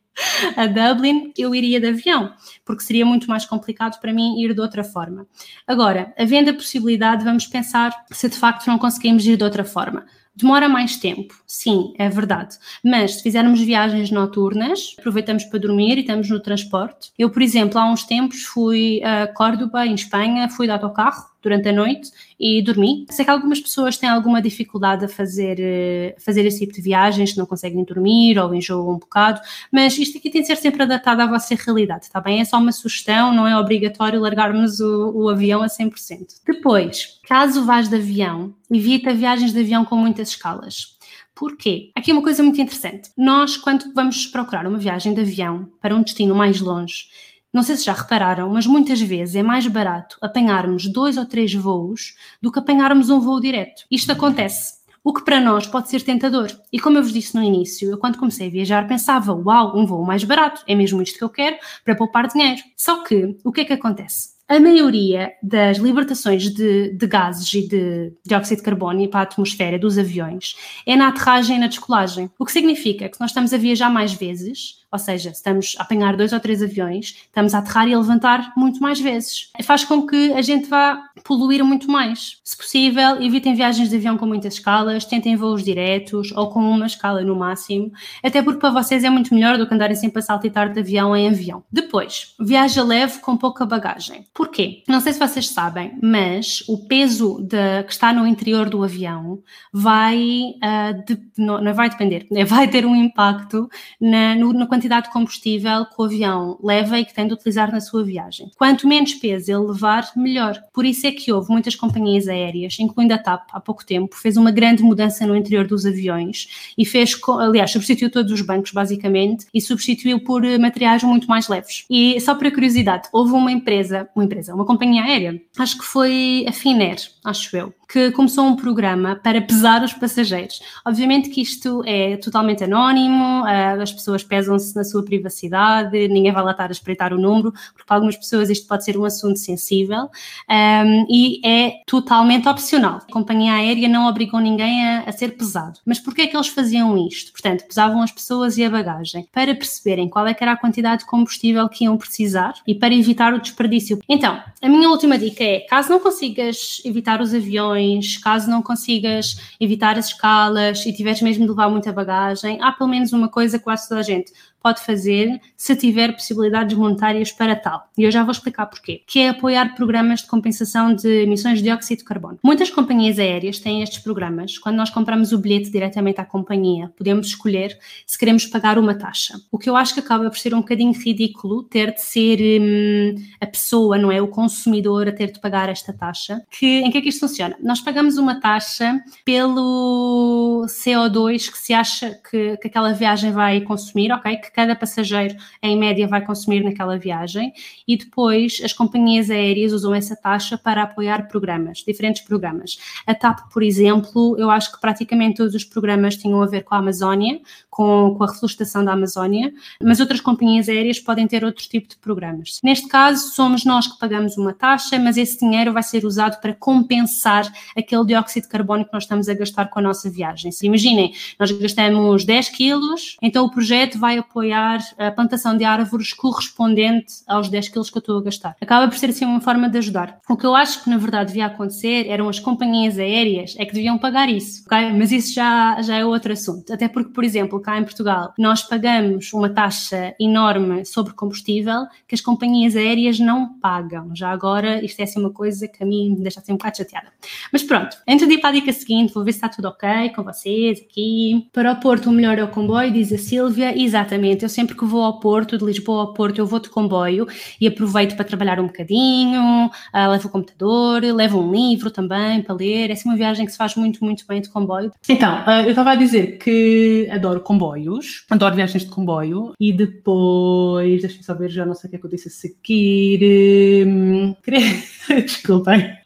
[0.56, 2.34] a Dublin, eu iria de avião,
[2.66, 5.28] porque seria muito mais complicado para mim ir de outra forma.
[5.68, 10.06] Agora, havendo a possibilidade, vamos pensar se de facto não conseguimos ir de outra forma.
[10.34, 12.58] Demora mais tempo, sim, é verdade.
[12.84, 17.12] Mas se fizermos viagens noturnas, aproveitamos para dormir e estamos no transporte.
[17.20, 21.70] Eu, por exemplo, há uns tempos fui a Córdoba, em Espanha, fui de autocarro durante
[21.70, 23.06] a noite e dormi.
[23.10, 27.36] Sei que algumas pessoas têm alguma dificuldade a fazer, eh, fazer esse tipo de viagens,
[27.36, 31.22] não conseguem dormir ou enjoam um bocado, mas isto aqui tem de ser sempre adaptado
[31.22, 32.42] à vossa realidade, está bem?
[32.42, 36.42] É só uma sugestão, não é obrigatório largarmos o, o avião a 100%.
[36.46, 40.98] Depois, caso vás de avião, evita viagens de avião com muitas escalas.
[41.42, 41.92] Porquê?
[41.96, 43.10] Aqui é uma coisa muito interessante.
[43.18, 47.06] Nós, quando vamos procurar uma viagem de avião para um destino mais longe,
[47.54, 51.54] não sei se já repararam, mas muitas vezes é mais barato apanharmos dois ou três
[51.54, 53.84] voos do que apanharmos um voo direto.
[53.92, 54.82] Isto acontece.
[55.04, 56.52] O que para nós pode ser tentador.
[56.72, 59.86] E como eu vos disse no início, eu quando comecei a viajar pensava, uau, um
[59.86, 62.62] voo mais barato, é mesmo isto que eu quero para poupar dinheiro.
[62.78, 64.40] Só que, o que é que acontece?
[64.52, 69.80] a maioria das libertações de, de, gases e de dióxido de carbono para a atmosfera
[69.80, 72.30] dos aviões é na aterragem e na descolagem.
[72.38, 76.16] O que significa que nós estamos a viajar mais vezes ou seja, estamos a apanhar
[76.18, 79.52] dois ou três aviões, estamos a aterrar e a levantar muito mais vezes.
[79.64, 82.38] Faz com que a gente vá poluir muito mais.
[82.44, 86.86] Se possível, evitem viagens de avião com muitas escalas, tentem voos diretos ou com uma
[86.86, 87.92] escala no máximo,
[88.24, 91.16] até porque para vocês é muito melhor do que andarem sempre a saltitar de avião
[91.16, 91.64] em avião.
[91.72, 94.26] Depois, viaja leve com pouca bagagem.
[94.34, 94.84] Porquê?
[94.88, 99.40] Não sei se vocês sabem, mas o peso de, que está no interior do avião
[99.72, 104.81] vai, uh, de, não, não, vai depender, vai ter um impacto na, no, na quantidade
[104.82, 108.50] quantidade de combustível que o avião leva e que tem de utilizar na sua viagem.
[108.58, 110.60] Quanto menos peso ele levar, melhor.
[110.74, 114.38] Por isso é que houve muitas companhias aéreas, incluindo a TAP, há pouco tempo, fez
[114.38, 119.46] uma grande mudança no interior dos aviões e fez, aliás, substituiu todos os bancos, basicamente,
[119.54, 121.86] e substituiu por eh, materiais muito mais leves.
[121.90, 126.46] E só para curiosidade, houve uma empresa, uma empresa, uma companhia aérea, acho que foi
[126.48, 130.62] a Finnair, acho eu, que começou um programa para pesar os passageiros.
[130.86, 136.44] Obviamente que isto é totalmente anónimo, eh, as pessoas pesam-se na sua privacidade, ninguém vai
[136.44, 139.38] lá estar a espreitar o número, porque para algumas pessoas isto pode ser um assunto
[139.38, 140.10] sensível
[140.50, 143.02] um, e é totalmente opcional.
[143.08, 145.80] A companhia aérea não obrigou ninguém a, a ser pesado.
[145.86, 147.32] Mas porquê é que eles faziam isto?
[147.32, 151.02] Portanto, pesavam as pessoas e a bagagem para perceberem qual é que era a quantidade
[151.02, 154.00] de combustível que iam precisar e para evitar o desperdício.
[154.08, 159.38] Então, a minha última dica é, caso não consigas evitar os aviões, caso não consigas
[159.60, 163.58] evitar as escalas e tiveres mesmo de levar muita bagagem, há pelo menos uma coisa
[163.58, 164.32] que quase toda a gente
[164.62, 167.90] pode fazer se tiver possibilidades monetárias para tal.
[167.98, 169.02] E eu já vou explicar porquê.
[169.06, 172.40] Que é apoiar programas de compensação de emissões de dióxido de carbono.
[172.44, 174.58] Muitas companhias aéreas têm estes programas.
[174.58, 179.40] Quando nós compramos o bilhete diretamente à companhia, podemos escolher se queremos pagar uma taxa.
[179.52, 183.16] O que eu acho que acaba por ser um bocadinho ridículo ter de ser hum,
[183.40, 184.22] a pessoa, não é?
[184.22, 186.42] O consumidor a ter de pagar esta taxa.
[186.50, 187.56] Que, em que é que isto funciona?
[187.62, 194.12] Nós pagamos uma taxa pelo CO2 que se acha que, que aquela viagem vai consumir,
[194.12, 194.38] ok?
[194.38, 197.54] Que cada passageiro, em média, vai consumir naquela viagem,
[197.88, 202.78] e depois as companhias aéreas usam essa taxa para apoiar programas, diferentes programas.
[203.06, 206.76] A TAP, por exemplo, eu acho que praticamente todos os programas tinham a ver com
[206.76, 211.68] a Amazónia, com, com a reflorestação da Amazónia, mas outras companhias aéreas podem ter outro
[211.68, 212.60] tipo de programas.
[212.64, 216.54] Neste caso, somos nós que pagamos uma taxa, mas esse dinheiro vai ser usado para
[216.54, 220.52] compensar aquele dióxido de carbono que nós estamos a gastar com a nossa viagem.
[220.52, 225.64] Se imaginem, nós gastamos 10 quilos, então o projeto vai apoiar apoiar a plantação de
[225.64, 228.56] árvores correspondente aos 10 quilos que eu estou a gastar.
[228.60, 230.20] Acaba por ser assim uma forma de ajudar.
[230.28, 233.74] O que eu acho que na verdade devia acontecer eram as companhias aéreas é que
[233.74, 234.64] deviam pagar isso?
[234.98, 236.74] Mas isso já, já é outro assunto.
[236.74, 242.16] Até porque, por exemplo, cá em Portugal, nós pagamos uma taxa enorme sobre combustível que
[242.16, 244.16] as companhias aéreas não pagam.
[244.16, 246.78] Já agora, isto é assim uma coisa que a mim me deixa assim um bocado
[246.78, 247.08] chateada.
[247.52, 250.10] Mas pronto, antes de ir para a dica seguinte, vou ver se está tudo ok
[250.16, 251.48] com vocês aqui.
[251.54, 253.78] Para o Porto, o melhor é o comboio, diz a Silvia.
[253.78, 257.28] Exatamente, eu sempre que vou ao Porto, de Lisboa ao Porto, eu vou de comboio
[257.60, 262.56] e aproveito para trabalhar um bocadinho, uh, levo o computador, levo um livro também para
[262.56, 262.90] ler.
[262.90, 264.92] É assim uma viagem que se faz muito, muito bem de comboio.
[265.08, 271.02] Então, uh, eu estava a dizer que adoro comboios, adoro viagens de comboio e depois,
[271.02, 273.86] deixa-me só ver, já não sei o que é que eu disse a seguir.
[273.88, 274.36] Hum,
[275.10, 275.98] Desculpem.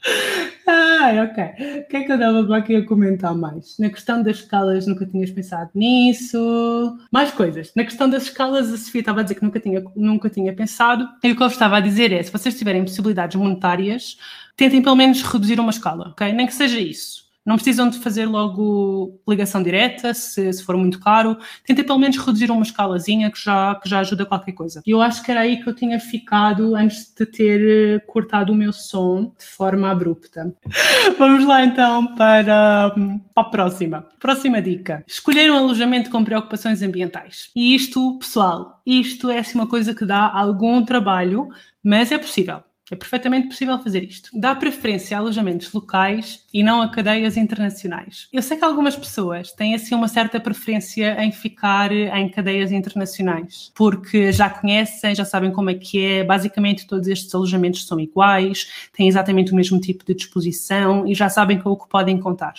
[0.67, 1.82] Ah, ok.
[1.84, 3.78] O que é que eu dava para aqui a comentar mais?
[3.78, 6.97] Na questão das escalas, nunca tinhas pensado nisso.
[7.12, 7.71] Mais coisas.
[7.75, 11.08] Na questão das escalas, a Sofia estava a dizer que nunca tinha, nunca tinha pensado.
[11.23, 14.17] E o que eu estava a dizer é: se vocês tiverem possibilidades monetárias,
[14.58, 16.34] tentem pelo menos reduzir uma escala, ok?
[16.34, 17.24] Nem que seja isso.
[17.45, 21.38] Não precisam de fazer logo ligação direta, se, se for muito caro.
[21.63, 24.81] Tentem pelo menos reduzir uma escalazinha que já, que já ajuda qualquer coisa.
[24.86, 28.51] E eu acho que era aí que eu tinha ficado antes de ter eh, cortado
[28.51, 30.51] o meu som de forma abrupta.
[31.19, 32.91] Vamos lá então para,
[33.34, 34.08] para a próxima.
[34.19, 35.03] Próxima dica.
[35.08, 37.51] Escolher um alojamento com preocupações ambientais.
[37.55, 41.49] E isto, pessoal, isto é assim uma coisa que dá algum trabalho,
[41.84, 42.63] mas é possível.
[42.91, 44.30] É perfeitamente possível fazer isto.
[44.32, 48.28] Dá preferência a alojamentos locais e não a cadeias internacionais.
[48.32, 53.71] Eu sei que algumas pessoas têm assim uma certa preferência em ficar em cadeias internacionais,
[53.74, 56.24] porque já conhecem, já sabem como é que é.
[56.24, 61.28] Basicamente, todos estes alojamentos são iguais, têm exatamente o mesmo tipo de disposição e já
[61.28, 62.54] sabem com o que podem contar.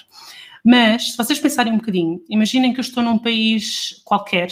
[0.65, 4.49] Mas, se vocês pensarem um bocadinho, imaginem que eu estou num país qualquer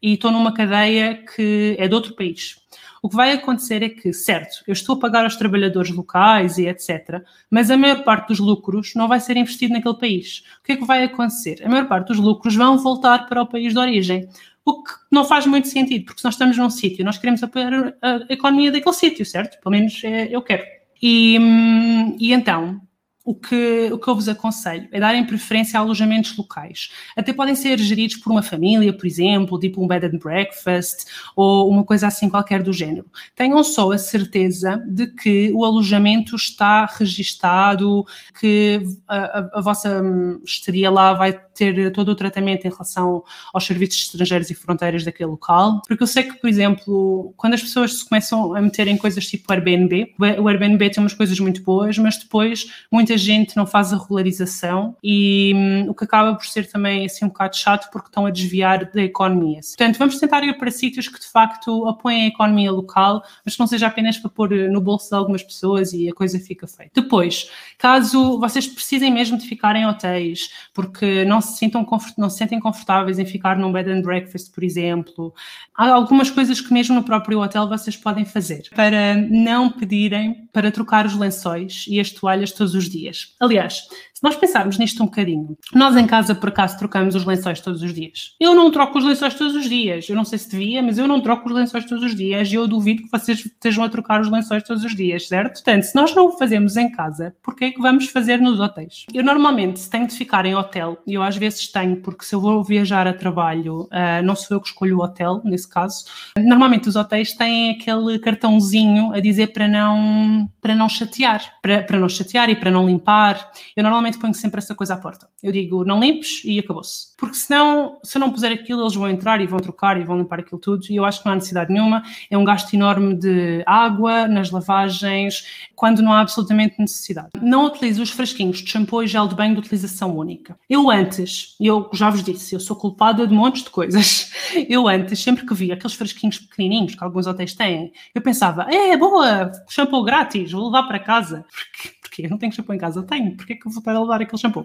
[0.00, 2.64] e estou numa cadeia que é de outro país
[3.06, 6.66] o que vai acontecer é que, certo, eu estou a pagar aos trabalhadores locais e
[6.66, 10.42] etc., mas a maior parte dos lucros não vai ser investido naquele país.
[10.60, 11.64] O que é que vai acontecer?
[11.64, 14.28] A maior parte dos lucros vão voltar para o país de origem.
[14.64, 17.94] O que não faz muito sentido, porque se nós estamos num sítio, nós queremos apoiar
[18.02, 19.62] a economia daquele sítio, certo?
[19.62, 20.64] Pelo menos é, eu quero.
[21.00, 22.80] E, hum, e então,
[23.26, 26.92] o que, o que eu vos aconselho é darem preferência a alojamentos locais.
[27.16, 31.68] Até podem ser geridos por uma família, por exemplo, tipo um bed and breakfast ou
[31.68, 33.04] uma coisa assim qualquer do género.
[33.34, 38.06] Tenham só a certeza de que o alojamento está registado,
[38.38, 40.00] que a, a, a vossa
[40.44, 45.30] estadia lá vai ter todo o tratamento em relação aos serviços estrangeiros e fronteiras daquele
[45.30, 45.82] local.
[45.88, 49.26] Porque eu sei que, por exemplo, quando as pessoas se começam a meter em coisas
[49.26, 53.92] tipo Airbnb, o Airbnb tem umas coisas muito boas, mas depois muitas gente não faz
[53.92, 58.08] a regularização e hum, o que acaba por ser também assim um bocado chato porque
[58.08, 59.60] estão a desviar da economia.
[59.60, 63.60] Portanto, vamos tentar ir para sítios que de facto apoiem a economia local, mas que
[63.60, 66.92] não seja apenas para pôr no bolso de algumas pessoas e a coisa fica feita.
[66.94, 72.38] Depois, caso vocês precisem mesmo de ficar em hotéis porque não se, sintam não se
[72.38, 75.34] sentem confortáveis em ficar num bed and breakfast, por exemplo,
[75.74, 80.70] há algumas coisas que mesmo no próprio hotel vocês podem fazer para não pedirem para
[80.70, 83.34] trocar os lençóis e as toalhas todos os dias dias.
[83.40, 87.60] Aliás, se nós pensarmos nisto um bocadinho, nós em casa por acaso trocamos os lençóis
[87.60, 88.34] todos os dias.
[88.40, 90.08] Eu não troco os lençóis todos os dias.
[90.08, 92.54] Eu não sei se devia, mas eu não troco os lençóis todos os dias e
[92.54, 95.62] eu duvido que vocês estejam a trocar os lençóis todos os dias, certo?
[95.62, 98.58] Portanto, se nós não o fazemos em casa, por que é que vamos fazer nos
[98.58, 99.04] hotéis?
[99.12, 102.34] Eu normalmente, se tenho de ficar em hotel, e eu às vezes tenho, porque se
[102.34, 106.06] eu vou viajar a trabalho, uh, não sou eu que escolho o hotel, nesse caso,
[106.38, 111.98] normalmente os hotéis têm aquele cartãozinho a dizer para não, para não chatear, para, para
[111.98, 113.50] não chatear e para não limpar.
[113.76, 115.28] Eu normalmente normalmente ponho sempre essa coisa à porta.
[115.42, 117.14] Eu digo, não limpes e acabou-se.
[117.16, 120.18] Porque senão, se eu não puser aquilo, eles vão entrar e vão trocar e vão
[120.18, 120.84] limpar aquilo tudo.
[120.88, 122.02] E eu acho que não há necessidade nenhuma.
[122.30, 127.30] É um gasto enorme de água nas lavagens, quando não há absolutamente necessidade.
[127.42, 130.58] Não utilizo os frasquinhos de shampoo e gel de banho de utilização única.
[130.68, 134.32] Eu antes, eu já vos disse, eu sou culpada de montes de coisas.
[134.68, 138.96] Eu antes, sempre que via aqueles frasquinhos pequenininhos que alguns hotéis têm, eu pensava, é
[138.96, 141.44] boa, shampoo grátis, vou levar para casa.
[141.50, 142.28] Porque Porquê?
[142.28, 143.02] Não tenho shampoo em casa?
[143.02, 143.36] Tenho.
[143.36, 144.64] Porquê que eu vou para levar aquele shampoo?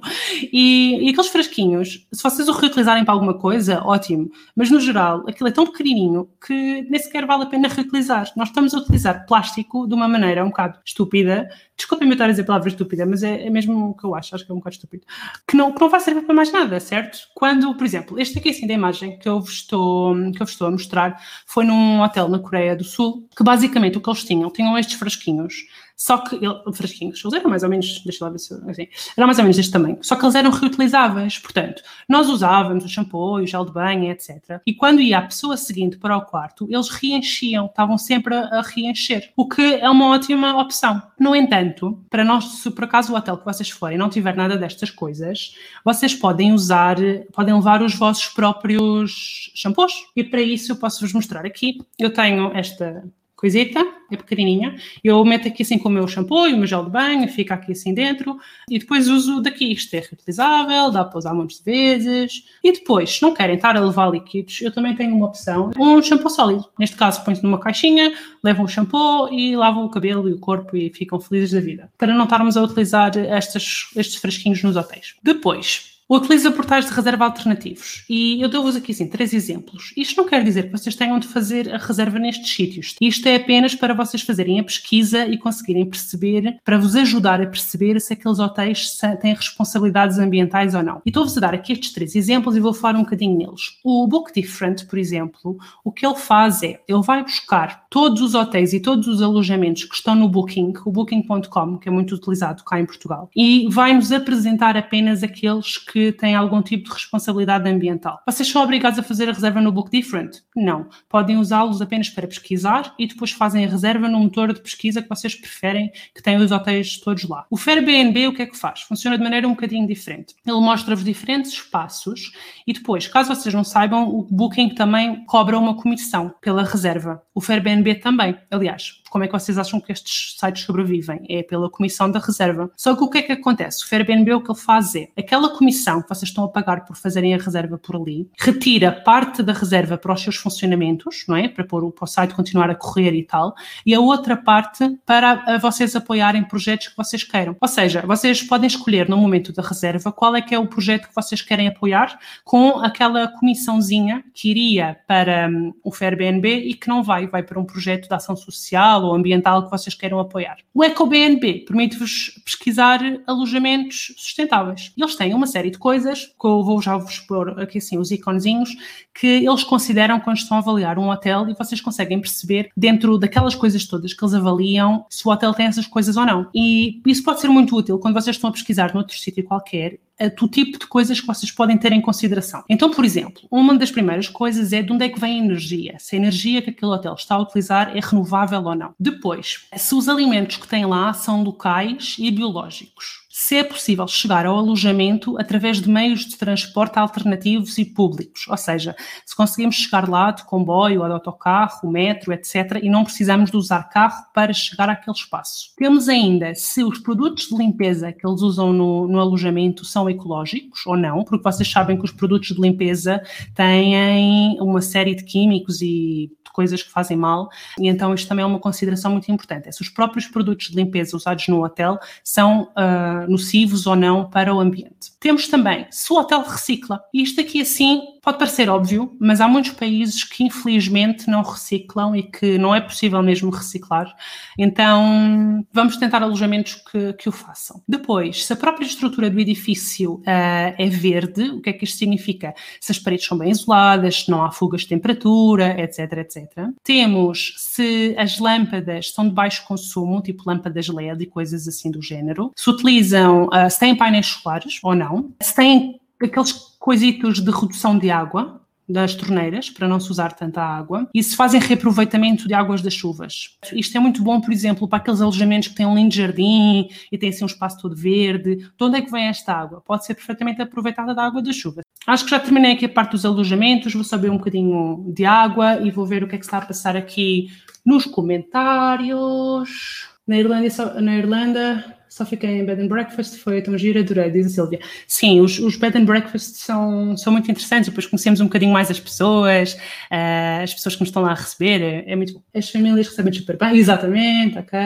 [0.52, 4.32] E, e, aqueles frasquinhos, se vocês o reutilizarem para alguma coisa, ótimo.
[4.56, 8.32] Mas no geral, aquilo é tão pequenininho que nem sequer vale a pena reutilizar.
[8.36, 11.50] Nós estamos a utilizar plástico de uma maneira um bocado estúpida.
[11.76, 14.36] Desculpem-me estar a dizer a palavra estúpida, mas é, é, mesmo o que eu acho.
[14.36, 15.04] Acho que é um bocado estúpido.
[15.48, 17.20] Que não, que não vai servir para mais nada, certo?
[17.36, 20.52] Quando, por exemplo, este aqui assim da imagem que eu vos estou, que eu vos
[20.52, 24.24] estou a mostrar foi num hotel na Coreia do Sul, que basicamente o que eles
[24.24, 25.66] tinham, tinham estes frasquinhos
[26.02, 29.28] Só que, ele, fresquinhos, eles eram mais ou menos, deixa lá ver se, assim, eram
[29.28, 33.36] mais ou menos deste tamanho, só que eles eram reutilizáveis, portanto, nós usávamos o shampoo,
[33.36, 34.60] o gel de banho, etc.
[34.66, 39.32] E quando ia a pessoa seguinte para o quarto, eles reenchiam, estavam sempre a, reencher,
[39.38, 41.00] o que é uma ótima opção.
[41.20, 44.58] No entanto, para nós, se por acaso o hotel que vocês forem não tiver nada
[44.58, 46.96] destas coisas, vocês podem usar,
[47.32, 49.94] podem levar os vossos próprios shampoos.
[50.16, 51.78] E para isso eu posso vos mostrar aqui.
[52.00, 53.04] Eu tenho esta
[53.42, 54.76] coiseta, é pequenininha.
[55.04, 57.56] Eu meto aqui assim com o meu shampoo e o meu gel de banho, fica
[57.56, 58.38] aqui assim dentro.
[58.70, 59.74] E depois uso daqui.
[59.74, 62.46] Isto é reutilizável, dá para usar muitas vezes.
[62.64, 65.72] E depois, se não querem estar a levar líquidos, eu também tenho uma opção.
[65.78, 66.66] Um shampoo sólido.
[66.78, 70.78] Neste caso, põe-se numa caixinha, levam o shampoo e lavam o cabelo e o corpo
[70.78, 71.92] e ficam felizes da vida.
[71.98, 75.16] Para não estarmos a utilizar estes, estes fresquinhos nos hotéis.
[75.24, 78.04] Depois, Utiliza portais de reserva alternativos.
[78.10, 79.94] E eu dou-vos aqui assim, três exemplos.
[79.96, 82.98] Isto não quer dizer que vocês tenham de fazer a reserva nestes sítios.
[83.00, 87.48] Isto é apenas para vocês fazerem a pesquisa e conseguirem perceber, para vos ajudar a
[87.48, 91.02] perceber se aqueles hotéis têm responsabilidades ambientais ou não.
[91.06, 93.78] E estou-vos a dar aqui estes três exemplos e vou falar um bocadinho neles.
[93.82, 98.36] O Book Different, por exemplo, o que ele faz é, ele vai buscar todos os
[98.36, 102.66] hotéis e todos os alojamentos que estão no Booking, o Booking.com, que é muito utilizado
[102.66, 107.70] cá em Portugal, e vai-nos apresentar apenas aqueles que que têm algum tipo de responsabilidade
[107.70, 108.20] ambiental.
[108.26, 110.42] Vocês são obrigados a fazer a reserva no Book Different?
[110.56, 110.88] Não.
[111.10, 115.10] Podem usá-los apenas para pesquisar e depois fazem a reserva no motor de pesquisa que
[115.10, 117.46] vocês preferem, que tem os hotéis todos lá.
[117.50, 118.82] O Fairbnb o que é que faz?
[118.82, 120.36] Funciona de maneira um bocadinho diferente.
[120.46, 122.32] Ele mostra-vos diferentes espaços
[122.66, 127.22] e depois, caso vocês não saibam, o Booking também cobra uma comissão pela reserva.
[127.34, 128.38] O Fairbnb também.
[128.50, 131.26] Aliás, como é que vocês acham que estes sites sobrevivem?
[131.30, 132.72] É pela comissão da reserva.
[132.78, 133.84] Só que o que é que acontece?
[133.84, 136.96] O Fairbnb o que ele faz é, aquela comissão que vocês estão a pagar por
[136.96, 141.50] fazerem a reserva por ali, retira parte da reserva para os seus funcionamentos, não é?
[141.50, 143.54] Para, pôr, para o site continuar a correr e tal,
[143.86, 147.58] e a outra parte para vocês apoiarem projetos que vocês queiram.
[147.60, 151.10] Ou seja, vocês podem escolher no momento da reserva qual é que é o projeto
[151.10, 156.88] que vocês querem apoiar com aquela comissãozinha que iria para um, o Fairbnb e que
[156.88, 160.20] não vai, vai para um projeto de ação social social ou ambiental que vocês queiram
[160.20, 160.58] apoiar.
[160.74, 164.94] O EcoBNB permite-vos pesquisar alojamentos sustentáveis.
[164.98, 168.12] Eles têm uma série de coisas, que eu vou já vos pôr aqui assim os
[168.12, 168.70] iconezinhos,
[169.14, 173.56] que eles consideram quando estão a avaliar um hotel e vocês conseguem perceber dentro daquelas
[173.56, 176.48] coisas todas que eles avaliam se o hotel tem essas coisas ou não.
[176.54, 180.48] E isso pode ser muito útil quando vocês estão a pesquisar noutro sítio qualquer do
[180.48, 182.64] tipo de coisas que vocês podem ter em consideração.
[182.70, 185.96] Então, por exemplo, uma das primeiras coisas é de onde é que vem a energia,
[186.00, 188.94] se a energia que aquele hotel está a utilizar é renovável ou não.
[189.00, 193.21] Depois, se os alimentos que tem lá são locais e biológicos
[193.52, 198.56] se é possível chegar ao alojamento através de meios de transporte alternativos e públicos, ou
[198.56, 203.52] seja, se conseguimos chegar lá de comboio, ou de autocarro, metro, etc., e não precisamos
[203.52, 205.74] de usar carro para chegar àquele espaço.
[205.76, 210.88] Temos ainda se os produtos de limpeza que eles usam no, no alojamento são ecológicos
[210.88, 213.22] ou não, porque vocês sabem que os produtos de limpeza
[213.54, 218.44] têm uma série de químicos e de coisas que fazem mal, e então isto também
[218.44, 219.68] é uma consideração muito importante.
[219.68, 224.30] É se os próprios produtos de limpeza usados no hotel são uh, nocivos ou não
[224.30, 225.11] para o ambiente.
[225.22, 229.48] Temos também se o hotel recicla, e isto aqui assim pode parecer óbvio, mas há
[229.48, 234.16] muitos países que infelizmente não reciclam e que não é possível mesmo reciclar,
[234.58, 237.82] então vamos tentar alojamentos que, que o façam.
[237.88, 241.98] Depois, se a própria estrutura do edifício uh, é verde, o que é que isto
[241.98, 242.54] significa?
[242.80, 246.70] Se as paredes são bem isoladas, se não há fugas de temperatura, etc, etc.
[246.84, 252.02] Temos se as lâmpadas são de baixo consumo, tipo lâmpadas LED e coisas assim do
[252.02, 255.11] género, se utilizam, uh, se têm painéis solares ou não,
[255.42, 260.62] se têm aqueles coisitos de redução de água, das torneiras, para não se usar tanta
[260.62, 263.58] água, e se fazem reaproveitamento de águas das chuvas.
[263.74, 267.18] Isto é muito bom, por exemplo, para aqueles alojamentos que têm um lindo jardim e
[267.18, 268.58] têm assim um espaço todo verde.
[268.58, 269.82] De onde é que vem esta água?
[269.82, 271.84] Pode ser perfeitamente aproveitada da água das chuvas.
[272.06, 275.80] Acho que já terminei aqui a parte dos alojamentos, vou saber um bocadinho de água
[275.82, 277.50] e vou ver o que é que está a passar aqui
[277.86, 280.10] nos comentários.
[280.28, 284.48] Na Irlanda, na Irlanda só fiquei em bed and breakfast, foi tão gira, adorei, diz
[284.48, 284.82] a Silvia.
[285.08, 288.92] Sim, os, os bed and breakfast são, são muito interessantes, depois conhecemos um bocadinho mais
[288.92, 289.76] as pessoas,
[290.12, 292.44] uh, as pessoas que nos estão lá a receber, é, é, muito bom.
[292.54, 294.78] As famílias recebem super bem, exatamente, ok,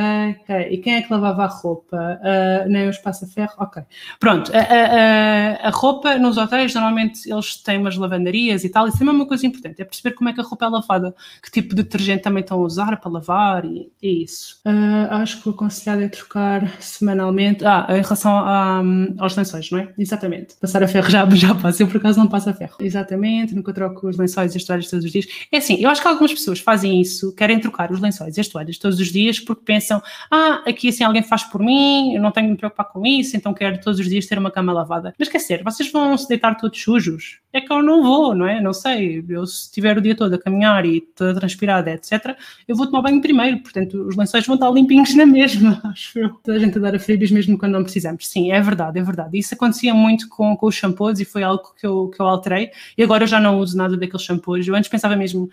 [0.42, 0.68] ok.
[0.70, 1.98] E quem é que lavava a roupa?
[1.98, 3.54] Uh, nem o espaço-ferro?
[3.58, 3.82] Ok.
[4.20, 9.04] Pronto, a, a, a, roupa nos hotéis, normalmente eles têm umas lavanderias e tal, isso
[9.04, 11.70] é uma coisa importante, é perceber como é que a roupa é lavada, que tipo
[11.70, 14.62] de detergente também estão a usar para lavar e, e isso.
[14.64, 17.66] Uh, acho que o aconselhado é trocar semana semanalmente.
[17.66, 18.84] Ah, em relação a,
[19.18, 19.90] aos lençóis, não é?
[19.98, 20.56] Exatamente.
[20.60, 21.82] Passar a ferro já, já passa.
[21.82, 22.76] Eu, por acaso, não passo a ferro.
[22.80, 23.56] Exatamente.
[23.56, 25.26] Nunca troco os lençóis e as toalhas todos os dias.
[25.52, 28.48] É assim, eu acho que algumas pessoas fazem isso, querem trocar os lençóis e as
[28.48, 32.32] toalhas todos os dias porque pensam, ah, aqui assim alguém faz por mim, eu não
[32.32, 35.14] tenho que me preocupar com isso, então quero todos os dias ter uma cama lavada.
[35.18, 37.40] Mas quer dizer, vocês vão se deitar todos sujos?
[37.56, 38.60] É que eu não vou, não é?
[38.60, 39.24] Não sei.
[39.30, 42.36] Eu, se estiver o dia todo a caminhar e toda transpirada, etc.,
[42.68, 43.60] eu vou tomar banho primeiro.
[43.60, 46.30] Portanto, os lençóis vão estar limpinhos na mesma, acho eu.
[46.44, 48.28] Toda a gente a dar a freios mesmo quando não precisamos.
[48.28, 49.38] Sim, é verdade, é verdade.
[49.38, 52.72] Isso acontecia muito com, com os shampoos e foi algo que eu, que eu alterei.
[52.98, 54.68] E agora eu já não uso nada daqueles shampoos.
[54.68, 55.50] Eu antes pensava mesmo,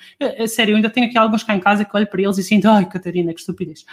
[0.48, 2.68] sério, eu ainda tenho aqui alguns cá em casa que olho para eles e sinto,
[2.68, 3.84] ai, Catarina, que estupidez.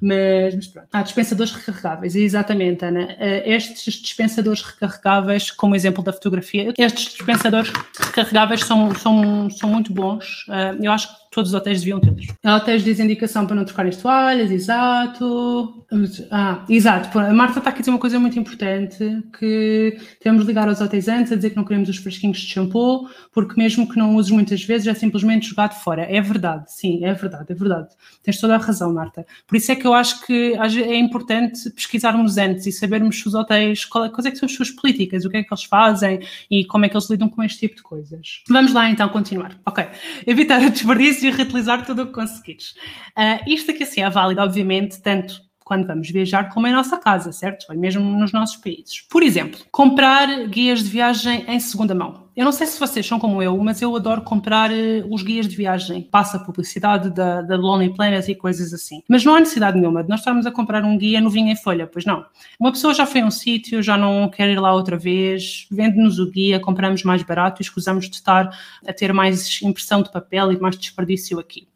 [0.00, 0.88] Mas, mas pronto.
[0.92, 3.16] Ah, dispensadores recarregáveis, exatamente, Ana.
[3.18, 9.92] Eh, estes dispensadores recarregáveis, como exemplo da fotografia, estes dispensadores recarregáveis são, são, são muito
[9.92, 10.46] bons.
[10.48, 12.26] Eh, eu acho que todos os hotéis deviam tê-los.
[12.44, 15.84] Hotéis dizem indicação para não trocarem as toalhas, exato.
[16.32, 17.16] Ah, exato.
[17.16, 20.80] A Marta está aqui a dizer uma coisa muito importante, que temos de ligar aos
[20.80, 24.16] hotéis antes a dizer que não queremos os fresquinhos de shampoo, porque mesmo que não
[24.16, 26.02] uses muitas vezes, é simplesmente jogado fora.
[26.10, 27.88] É verdade, sim, é verdade, é verdade.
[28.20, 29.24] Tens toda a razão, Marta.
[29.46, 33.34] Por isso é que eu acho que é importante pesquisarmos antes e sabermos se os
[33.34, 36.18] hotéis, quais é que são as suas políticas, o que é que eles fazem
[36.50, 38.42] e como é que eles lidam com este tipo de coisas.
[38.48, 39.56] Vamos lá então continuar.
[39.64, 39.86] Ok.
[40.26, 42.70] Evitar a desperdício e reutilizar tudo o que conseguires.
[43.16, 47.30] Uh, isto aqui assim é válido, obviamente, tanto quando vamos viajar como em nossa casa,
[47.30, 47.66] certo?
[47.68, 49.02] Ou mesmo nos nossos países.
[49.10, 52.26] Por exemplo, comprar guias de viagem em segunda mão.
[52.34, 54.74] Eu não sei se vocês são como eu, mas eu adoro comprar uh,
[55.10, 56.00] os guias de viagem.
[56.00, 59.02] Passa a publicidade da, da Lonely Planet e coisas assim.
[59.08, 61.86] Mas não há necessidade nenhuma de nós estarmos a comprar um guia novinho em folha,
[61.86, 62.24] pois não.
[62.58, 66.18] Uma pessoa já foi a um sítio, já não quer ir lá outra vez, vende-nos
[66.18, 68.48] o guia, compramos mais barato e escusamos de estar
[68.86, 71.67] a ter mais impressão de papel e mais desperdício aqui.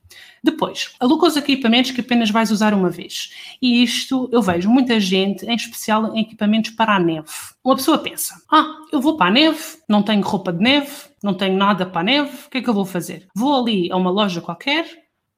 [0.43, 3.33] Depois, aluga os equipamentos que apenas vais usar uma vez.
[3.63, 7.29] E isto eu vejo muita gente, em especial em equipamentos para a neve.
[7.63, 10.91] Uma pessoa pensa: ah, eu vou para a neve, não tenho roupa de neve,
[11.23, 13.29] não tenho nada para a neve, o que é que eu vou fazer?
[13.35, 14.85] Vou ali a uma loja qualquer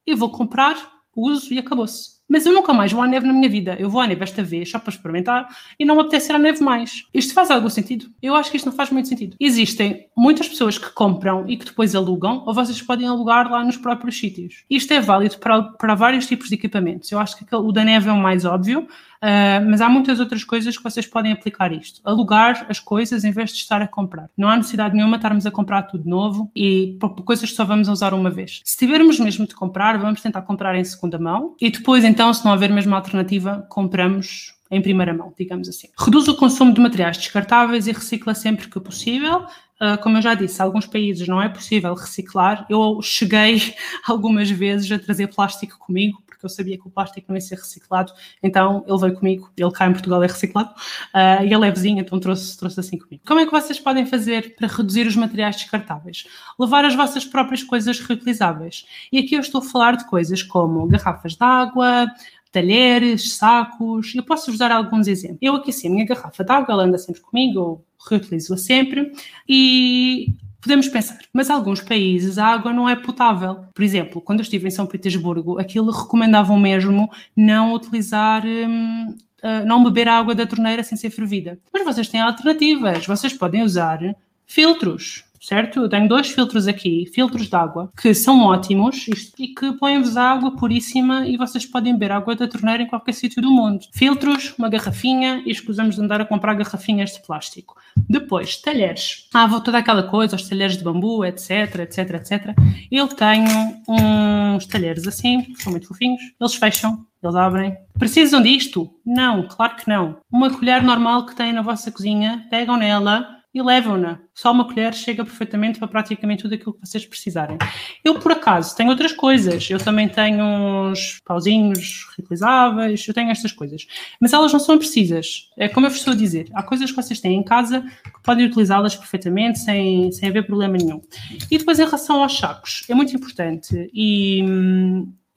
[0.07, 0.75] e vou comprar,
[1.15, 2.14] uso e acabou-se.
[2.27, 3.75] Mas eu nunca mais vou à neve na minha vida.
[3.79, 5.47] Eu vou à neve esta vez só para experimentar
[5.79, 7.05] e não me apetece ir à neve mais.
[7.13, 8.07] Isto faz algum sentido?
[8.21, 9.35] Eu acho que isto não faz muito sentido.
[9.39, 13.77] Existem muitas pessoas que compram e que depois alugam, ou vocês podem alugar lá nos
[13.77, 14.63] próprios sítios.
[14.69, 17.11] Isto é válido para, para vários tipos de equipamentos.
[17.11, 18.87] Eu acho que o da neve é o mais óbvio,
[19.17, 22.01] Uh, mas há muitas outras coisas que vocês podem aplicar isto.
[22.03, 24.29] Alugar as coisas em vez de estar a comprar.
[24.37, 27.87] Não há necessidade nenhuma de estarmos a comprar tudo novo e coisas que só vamos
[27.87, 28.61] usar uma vez.
[28.63, 32.43] Se tivermos mesmo de comprar, vamos tentar comprar em segunda mão e depois, então, se
[32.45, 35.87] não houver mesmo alternativa, compramos em primeira mão, digamos assim.
[35.97, 39.45] Reduz o consumo de materiais descartáveis e recicla sempre que possível.
[39.79, 42.65] Uh, como eu já disse, alguns países não é possível reciclar.
[42.69, 43.75] Eu cheguei
[44.07, 47.55] algumas vezes a trazer plástico comigo porque eu sabia que o plástico não ia ser
[47.55, 51.71] reciclado, então ele veio comigo, ele cá em Portugal é reciclado, uh, e ele é
[51.71, 53.23] vizinho, então trouxe, trouxe assim comigo.
[53.25, 56.27] Como é que vocês podem fazer para reduzir os materiais descartáveis?
[56.59, 58.85] Levar as vossas próprias coisas reutilizáveis.
[59.11, 62.07] E aqui eu estou a falar de coisas como garrafas de água,
[62.51, 64.13] talheres, sacos.
[64.15, 65.39] Eu posso vos dar alguns exemplos.
[65.41, 69.11] Eu aqui assim, a minha garrafa de água, ela anda sempre comigo, eu reutilizo-a sempre.
[69.47, 70.33] E
[70.65, 73.65] Podemos pensar, mas alguns países a água não é potável.
[73.71, 77.07] Por exemplo, quando eu estive em São Petersburgo, aquilo recomendavam mesmo
[77.37, 81.59] não utilizar hum, Uh, não beber a água da torneira sem ser fervida.
[81.71, 83.05] Mas vocês têm alternativas.
[83.05, 83.99] Vocês podem usar
[84.47, 85.81] filtros certo?
[85.81, 90.55] Eu tenho dois filtros aqui, filtros de água, que são ótimos e que põem-vos água
[90.55, 93.85] puríssima e vocês podem beber água da torneira em qualquer sítio do mundo.
[93.93, 97.75] Filtros, uma garrafinha e escusamos de andar a comprar garrafinhas de plástico.
[98.09, 99.29] Depois, talheres.
[99.33, 102.55] Ah, vou toda aquela coisa, os talheres de bambu, etc, etc, etc.
[102.91, 103.45] Eu tenho
[103.87, 107.75] uns talheres assim, são muito fofinhos, eles fecham, eles abrem.
[107.97, 108.89] Precisam disto?
[109.05, 110.17] Não, claro que não.
[110.31, 114.19] Uma colher normal que têm na vossa cozinha, pegam nela, e levam-na.
[114.33, 117.57] Só uma colher chega perfeitamente para praticamente tudo aquilo que vocês precisarem.
[118.03, 119.69] Eu, por acaso, tenho outras coisas.
[119.69, 123.87] Eu também tenho uns pauzinhos reutilizáveis, eu tenho estas coisas.
[124.19, 125.49] Mas elas não são precisas.
[125.57, 126.49] É como eu vos estou a dizer.
[126.53, 130.77] Há coisas que vocês têm em casa que podem utilizá-las perfeitamente sem, sem haver problema
[130.77, 131.01] nenhum.
[131.49, 134.43] E depois, em relação aos sacos, é muito importante e...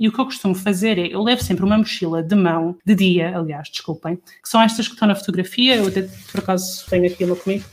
[0.00, 2.94] E o que eu costumo fazer é, eu levo sempre uma mochila de mão, de
[2.94, 7.06] dia, aliás, desculpem, que são estas que estão na fotografia, eu até, por acaso tenho
[7.06, 7.64] aqui uma comigo,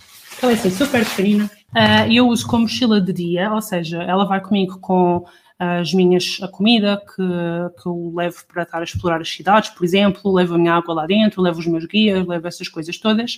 [0.41, 1.49] ela é assim, super pequenina.
[1.75, 5.25] Uh, eu uso como mochila de dia, ou seja, ela vai comigo com
[5.57, 9.85] as minhas a comida que, que eu levo para estar a explorar as cidades, por
[9.85, 13.37] exemplo, levo a minha água lá dentro, levo os meus guias, levo essas coisas todas,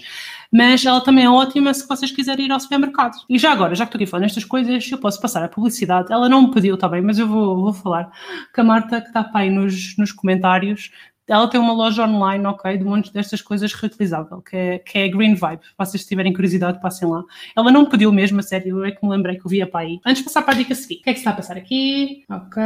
[0.51, 3.17] mas ela também é ótima se vocês quiserem ir ao supermercado.
[3.29, 6.11] E já agora, já que estou aqui falando nestas coisas, eu posso passar a publicidade,
[6.11, 8.09] ela não me pediu, está bem, mas eu vou, vou falar,
[8.53, 10.91] que a Marta, que está para aí nos, nos comentários,
[11.27, 14.97] ela tem uma loja online, ok, de um monte destas coisas reutilizável, que é, que
[14.97, 15.61] é Green Vibe.
[15.63, 17.23] Se vocês tiverem curiosidade, passem lá.
[17.55, 19.81] Ela não pediu mesmo, a sério, eu é que me lembrei que eu via para
[19.81, 19.99] aí.
[20.05, 21.57] Antes de passar para a dica seguinte, o que é que se está a passar
[21.57, 22.23] aqui?
[22.29, 22.61] Ok,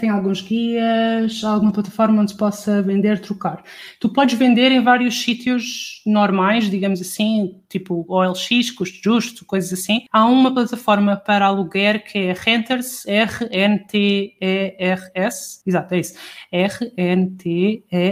[0.00, 3.62] tem alguns guias, alguma plataforma onde se possa vender, trocar.
[4.00, 10.06] Tu podes vender em vários sítios normais, digamos assim, tipo OLX, custo justo, coisas assim.
[10.10, 13.56] Há uma plataforma para aluguer que é Renters, R-N-T-E-R-S.
[15.66, 16.14] Exato, é isso.
[16.50, 18.05] R-N-T-E-R-S.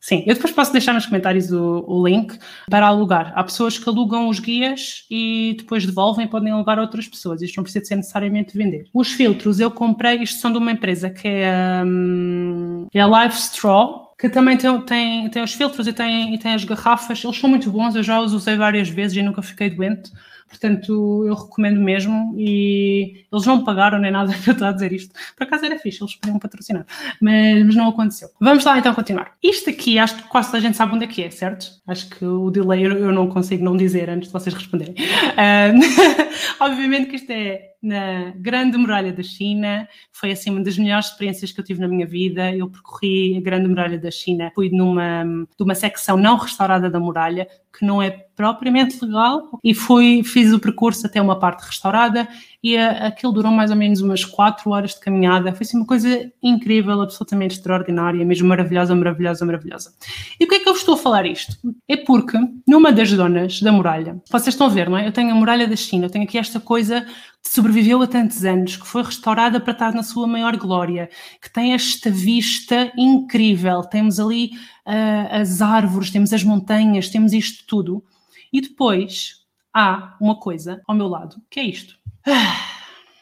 [0.00, 2.38] Sim, eu depois posso deixar nos comentários o, o, link
[2.68, 3.32] para alugar.
[3.34, 7.42] Há pessoas que alugam os guias e depois devolvem podem alugar a outras pessoas.
[7.42, 8.86] Isto não precisa ser necessariamente vender.
[8.92, 13.34] Os filtros eu comprei, isto são de uma empresa que é, um, é a Live
[13.34, 17.24] Straw que também tem, tem, tem os filtros e tem, e tem as garrafas.
[17.24, 20.12] Eles são muito bons, eu já os usei várias vezes e nunca fiquei doente.
[20.52, 25.14] Portanto, eu recomendo mesmo e eles não pagaram nem nada para estar a dizer isto.
[25.34, 26.84] Por acaso era fixe, eles podiam patrocinar,
[27.20, 28.28] mas, mas não aconteceu.
[28.38, 29.32] Vamos lá então continuar.
[29.42, 31.66] Isto aqui, acho que quase toda a gente sabe onde é que é, certo?
[31.86, 34.94] Acho que o delay eu não consigo não dizer antes de vocês responderem.
[34.94, 41.06] Uh, obviamente que isto é na Grande Muralha da China, foi assim uma das melhores
[41.06, 42.54] experiências que eu tive na minha vida.
[42.54, 47.00] Eu percorri a Grande Muralha da China, fui numa de uma secção não restaurada da
[47.00, 52.28] muralha, que não é propriamente legal, e fui, fiz o percurso até uma parte restaurada
[52.62, 55.52] e a, aquilo durou mais ou menos umas 4 horas de caminhada.
[55.52, 59.94] Foi assim uma coisa incrível, absolutamente extraordinária, mesmo maravilhosa, maravilhosa, maravilhosa.
[60.38, 61.56] E porquê é que eu estou a falar isto?
[61.88, 65.06] É porque numa das zonas da muralha, vocês estão a ver, não é?
[65.06, 67.00] Eu tenho a muralha da China, eu tenho aqui esta coisa
[67.42, 71.10] que sobreviveu a tantos anos, que foi restaurada para estar na sua maior glória,
[71.40, 73.82] que tem esta vista incrível.
[73.82, 74.52] Temos ali
[74.86, 78.04] uh, as árvores, temos as montanhas, temos isto tudo.
[78.52, 79.42] E depois
[79.74, 82.01] há uma coisa ao meu lado, que é isto.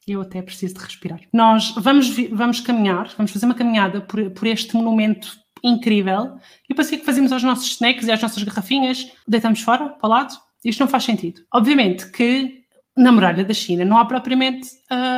[0.07, 1.21] Eu até preciso de respirar.
[1.33, 6.87] Nós vamos, vamos caminhar, vamos fazer uma caminhada por, por este monumento incrível e depois
[6.87, 9.13] o que é que fazemos aos nossos snacks e às nossas garrafinhas?
[9.29, 10.35] Deitamos fora, para o lado?
[10.65, 11.43] Isto não faz sentido.
[11.53, 12.61] Obviamente que
[12.97, 14.69] na muralha da China não há propriamente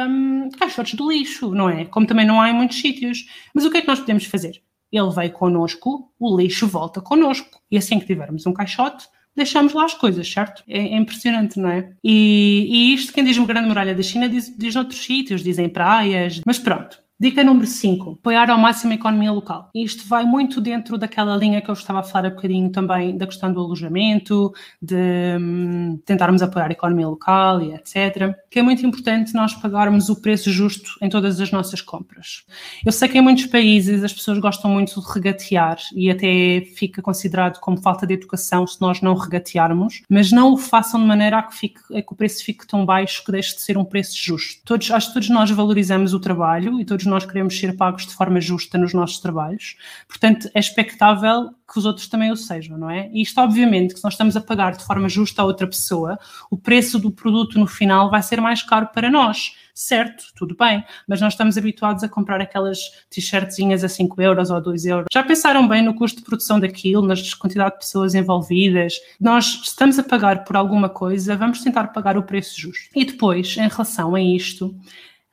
[0.08, 1.84] hum, caixotes de lixo, não é?
[1.86, 3.26] Como também não há em muitos sítios.
[3.54, 4.62] Mas o que é que nós podemos fazer?
[4.90, 7.60] Ele veio connosco, o lixo volta connosco.
[7.70, 10.62] E assim que tivermos um caixote, deixamos lá as coisas, certo?
[10.68, 11.90] É, é impressionante, não é?
[12.04, 15.68] E, e, isto, quem diz uma grande muralha da China, diz, diz noutros sítios, dizem
[15.68, 17.01] praias, mas pronto.
[17.20, 19.70] Dica número 5, apoiar ao máximo a economia local.
[19.72, 23.28] Isto vai muito dentro daquela linha que eu estava a falar há bocadinho também da
[23.28, 28.34] questão do alojamento, de hum, tentarmos apoiar a economia local e etc.
[28.50, 32.44] Que é muito importante nós pagarmos o preço justo em todas as nossas compras.
[32.84, 37.00] Eu sei que em muitos países as pessoas gostam muito de regatear e até fica
[37.00, 41.38] considerado como falta de educação se nós não regatearmos, mas não o façam de maneira
[41.38, 43.84] a que, fique, a que o preço fique tão baixo que deixe de ser um
[43.84, 44.60] preço justo.
[44.64, 48.14] Todos, acho que todos nós valorizamos o trabalho e todos nós queremos ser pagos de
[48.14, 49.76] forma justa nos nossos trabalhos.
[50.08, 53.08] Portanto, é expectável que os outros também o sejam, não é?
[53.12, 56.18] E isto, obviamente, que se nós estamos a pagar de forma justa a outra pessoa,
[56.50, 59.56] o preço do produto no final vai ser mais caro para nós.
[59.74, 62.78] Certo, tudo bem, mas nós estamos habituados a comprar aquelas
[63.08, 65.06] t-shirtzinhas a 5 euros ou 2 euros.
[65.10, 68.94] Já pensaram bem no custo de produção daquilo, na quantidade de pessoas envolvidas?
[69.18, 72.90] Nós estamos a pagar por alguma coisa, vamos tentar pagar o preço justo.
[72.94, 74.78] E depois, em relação a isto,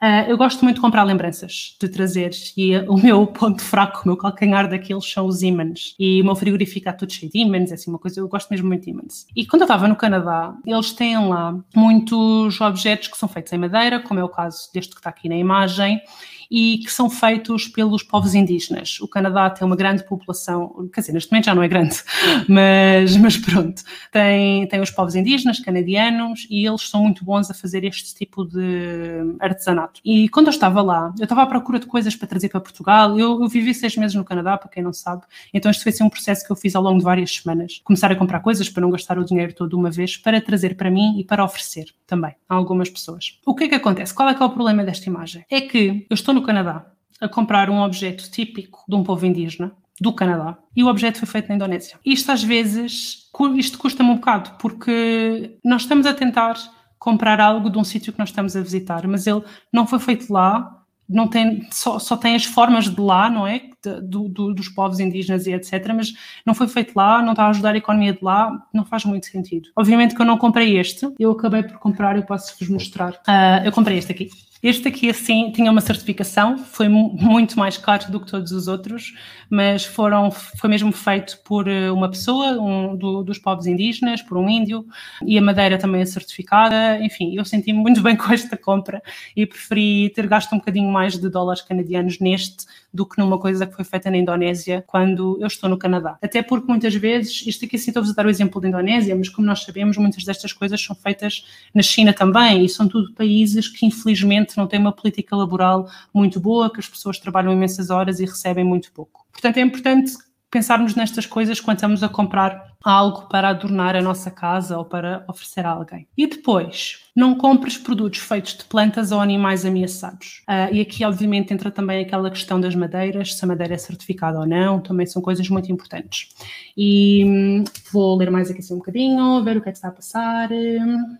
[0.02, 4.08] Uh, eu gosto muito de comprar lembranças, de trazer, e o meu ponto fraco, o
[4.08, 5.93] meu calcanhar daqueles são os ímãs.
[6.00, 8.50] E o meu frigorífico está todo cheio de ímãs, é assim uma coisa, eu gosto
[8.50, 9.28] mesmo muito de ímãs.
[9.36, 13.58] E quando eu estava no Canadá, eles têm lá muitos objetos que são feitos em
[13.58, 16.02] madeira, como é o caso deste que está aqui na imagem,
[16.50, 19.00] e que são feitos pelos povos indígenas.
[19.02, 21.95] O Canadá tem uma grande população, quer dizer, neste momento já não é grande,
[22.47, 27.54] mas, mas pronto, tem, tem os povos indígenas, canadianos, e eles são muito bons a
[27.54, 30.02] fazer este tipo de artesanato.
[30.04, 33.20] E quando eu estava lá, eu estava à procura de coisas para trazer para Portugal.
[33.20, 35.24] Eu, eu vivi seis meses no Canadá, para quem não sabe,
[35.54, 37.82] então este foi assim, um processo que eu fiz ao longo de várias semanas.
[37.84, 40.76] Começar a comprar coisas para não gastar o dinheiro todo de uma vez, para trazer
[40.76, 43.39] para mim e para oferecer também a algumas pessoas.
[43.45, 44.14] O que é que acontece?
[44.14, 45.45] Qual é que é o problema desta imagem?
[45.50, 46.85] É que eu estou no Canadá
[47.19, 51.27] a comprar um objeto típico de um povo indígena do Canadá e o objeto foi
[51.27, 51.99] feito na Indonésia.
[52.05, 56.55] Isto às vezes, isto custa-me um bocado porque nós estamos a tentar
[56.97, 60.31] comprar algo de um sítio que nós estamos a visitar, mas ele não foi feito
[60.31, 63.61] lá, não tem, só, só tem as formas de lá, não é?
[63.82, 65.93] De, do, do, dos povos indígenas e etc.
[65.95, 66.13] Mas
[66.45, 69.25] não foi feito lá, não está a ajudar a economia de lá, não faz muito
[69.27, 69.69] sentido.
[69.75, 73.13] Obviamente que eu não comprei este, eu acabei por comprar, eu posso vos mostrar.
[73.13, 74.30] Uh, eu comprei este aqui.
[74.61, 79.13] Este aqui, assim, tinha uma certificação, foi muito mais caro do que todos os outros,
[79.49, 84.38] mas foram, foi mesmo feito por eh, uma pessoa, um do, dos povos indígenas, por
[84.38, 84.86] um índio,
[85.25, 86.99] e a madeira também é certificada.
[87.01, 89.01] Enfim, eu senti-me muito bem com esta compra
[89.34, 93.65] e preferi ter gasto um bocadinho mais de dólares canadianos neste do que numa coisa
[93.70, 96.17] que foi feita na Indonésia quando eu estou no Canadá.
[96.22, 99.30] Até porque muitas vezes, isto aqui assim estou-vos a dar o exemplo da Indonésia, mas
[99.30, 103.67] como nós sabemos, muitas destas coisas são feitas na China também e são tudo países
[103.67, 108.20] que infelizmente não têm uma política laboral muito boa, que as pessoas trabalham imensas horas
[108.20, 109.26] e recebem muito pouco.
[109.32, 110.13] Portanto, é importante
[110.51, 115.25] pensarmos nestas coisas quando estamos a comprar algo para adornar a nossa casa ou para
[115.27, 116.07] oferecer a alguém.
[116.17, 120.41] E depois, não compres produtos feitos de plantas ou animais ameaçados.
[120.47, 124.39] Uh, e aqui, obviamente, entra também aquela questão das madeiras, se a madeira é certificada
[124.39, 126.30] ou não, também são coisas muito importantes.
[126.77, 129.89] E hum, vou ler mais aqui assim um bocadinho, ver o que é que está
[129.89, 130.49] a passar.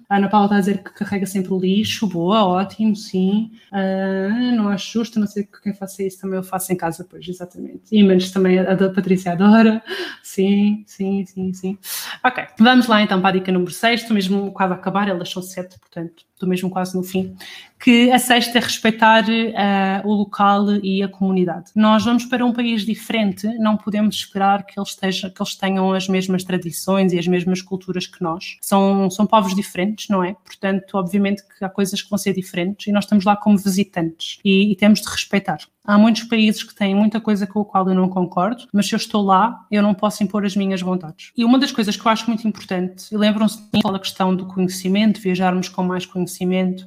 [0.10, 3.52] A Ana Paula está a dizer que carrega sempre o lixo, boa, ótimo, sim.
[3.72, 7.06] Uh, não acho justo, não sei que quem faça isso também eu faço em casa,
[7.10, 7.84] pois, exatamente.
[7.92, 9.84] E menos também a da Patrícia adora,
[10.24, 11.78] sim, sim, sim sim.
[12.24, 15.30] Ok, vamos lá então para a dica número 6, estou mesmo quase a acabar, elas
[15.30, 17.36] são 7, portanto estou mesmo quase no fim.
[17.78, 21.72] Que a sexta é respeitar uh, o local e a comunidade.
[21.76, 25.94] Nós vamos para um país diferente, não podemos esperar que eles, estejam, que eles tenham
[25.94, 28.58] as mesmas tradições e as mesmas culturas que nós.
[28.62, 30.36] São, são povos diferentes, não é?
[30.44, 34.40] Portanto, obviamente que há coisas que vão ser diferentes e nós estamos lá como visitantes
[34.44, 35.60] e, e temos de respeitar.
[35.90, 38.94] Há muitos países que têm muita coisa com a qual eu não concordo, mas se
[38.94, 41.32] eu estou lá, eu não posso impor as minhas vontades.
[41.36, 45.20] E uma das coisas que eu acho muito importante, e lembram-se da questão do conhecimento,
[45.20, 46.29] viajarmos com mais conhecimento.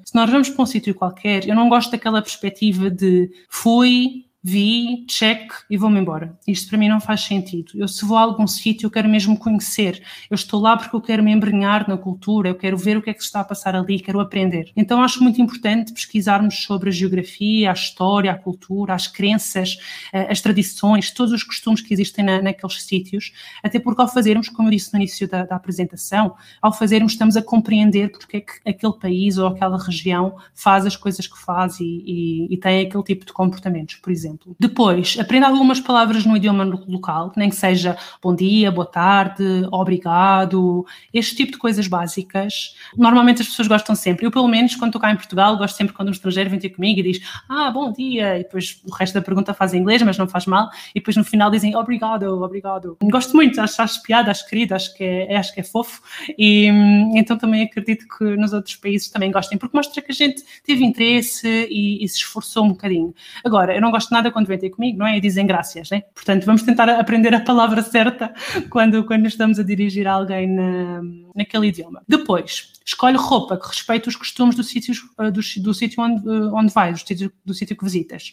[0.04, 5.04] Se nós vamos para um sítio qualquer, eu não gosto daquela perspectiva de fui, vi,
[5.06, 6.36] check e vou-me embora.
[6.48, 7.72] Isto para mim não faz sentido.
[7.76, 10.02] Eu se vou a algum sítio, eu quero mesmo conhecer.
[10.28, 13.10] Eu estou lá porque eu quero me embrenhar na cultura, eu quero ver o que
[13.10, 14.72] é que se está a passar ali, quero aprender.
[14.76, 19.78] Então acho muito importante pesquisarmos sobre a geografia, a história, a cultura, as crenças,
[20.12, 23.32] eh, as tradições, todos os costumes que existem na, naqueles sítios,
[23.62, 27.36] até porque ao fazermos, como eu disse no início da, da apresentação, ao fazermos estamos
[27.36, 31.78] a compreender porque é que aquele país ou aquela região faz as coisas que faz
[31.78, 34.56] e, e, e tem aquele tipo de comportamentos, por exemplo exemplo.
[34.58, 40.84] Depois, aprenda algumas palavras no idioma local, nem que seja bom dia, boa tarde, obrigado,
[41.12, 42.74] este tipo de coisas básicas.
[42.96, 44.26] Normalmente as pessoas gostam sempre.
[44.26, 46.70] Eu, pelo menos, quando estou cá em Portugal, gosto sempre quando um estrangeiro vem ter
[46.70, 50.02] comigo e diz ah, bom dia, e depois o resto da pergunta faz em inglês,
[50.02, 52.96] mas não faz mal, e depois no final dizem obrigado, obrigado.
[53.02, 56.02] Gosto muito, acho, acho piada, acho querido, acho que é, acho que é fofo,
[56.38, 56.66] e
[57.14, 60.84] então também acredito que nos outros países também gostem, porque mostra que a gente teve
[60.84, 63.14] interesse e, e se esforçou um bocadinho.
[63.44, 65.16] Agora, eu não gosto nada nada quando vem ter comigo, não é?
[65.16, 66.02] E dizem graças, né?
[66.14, 68.32] Portanto, vamos tentar aprender a palavra certa
[68.70, 71.02] quando, quando estamos a dirigir alguém na,
[71.34, 72.02] naquele idioma.
[72.08, 76.50] Depois, escolhe roupa que respeite os costumes do sítio, eh, do, do sítio onde, eh,
[76.52, 78.32] onde vais, do sítio, do sítio que visitas.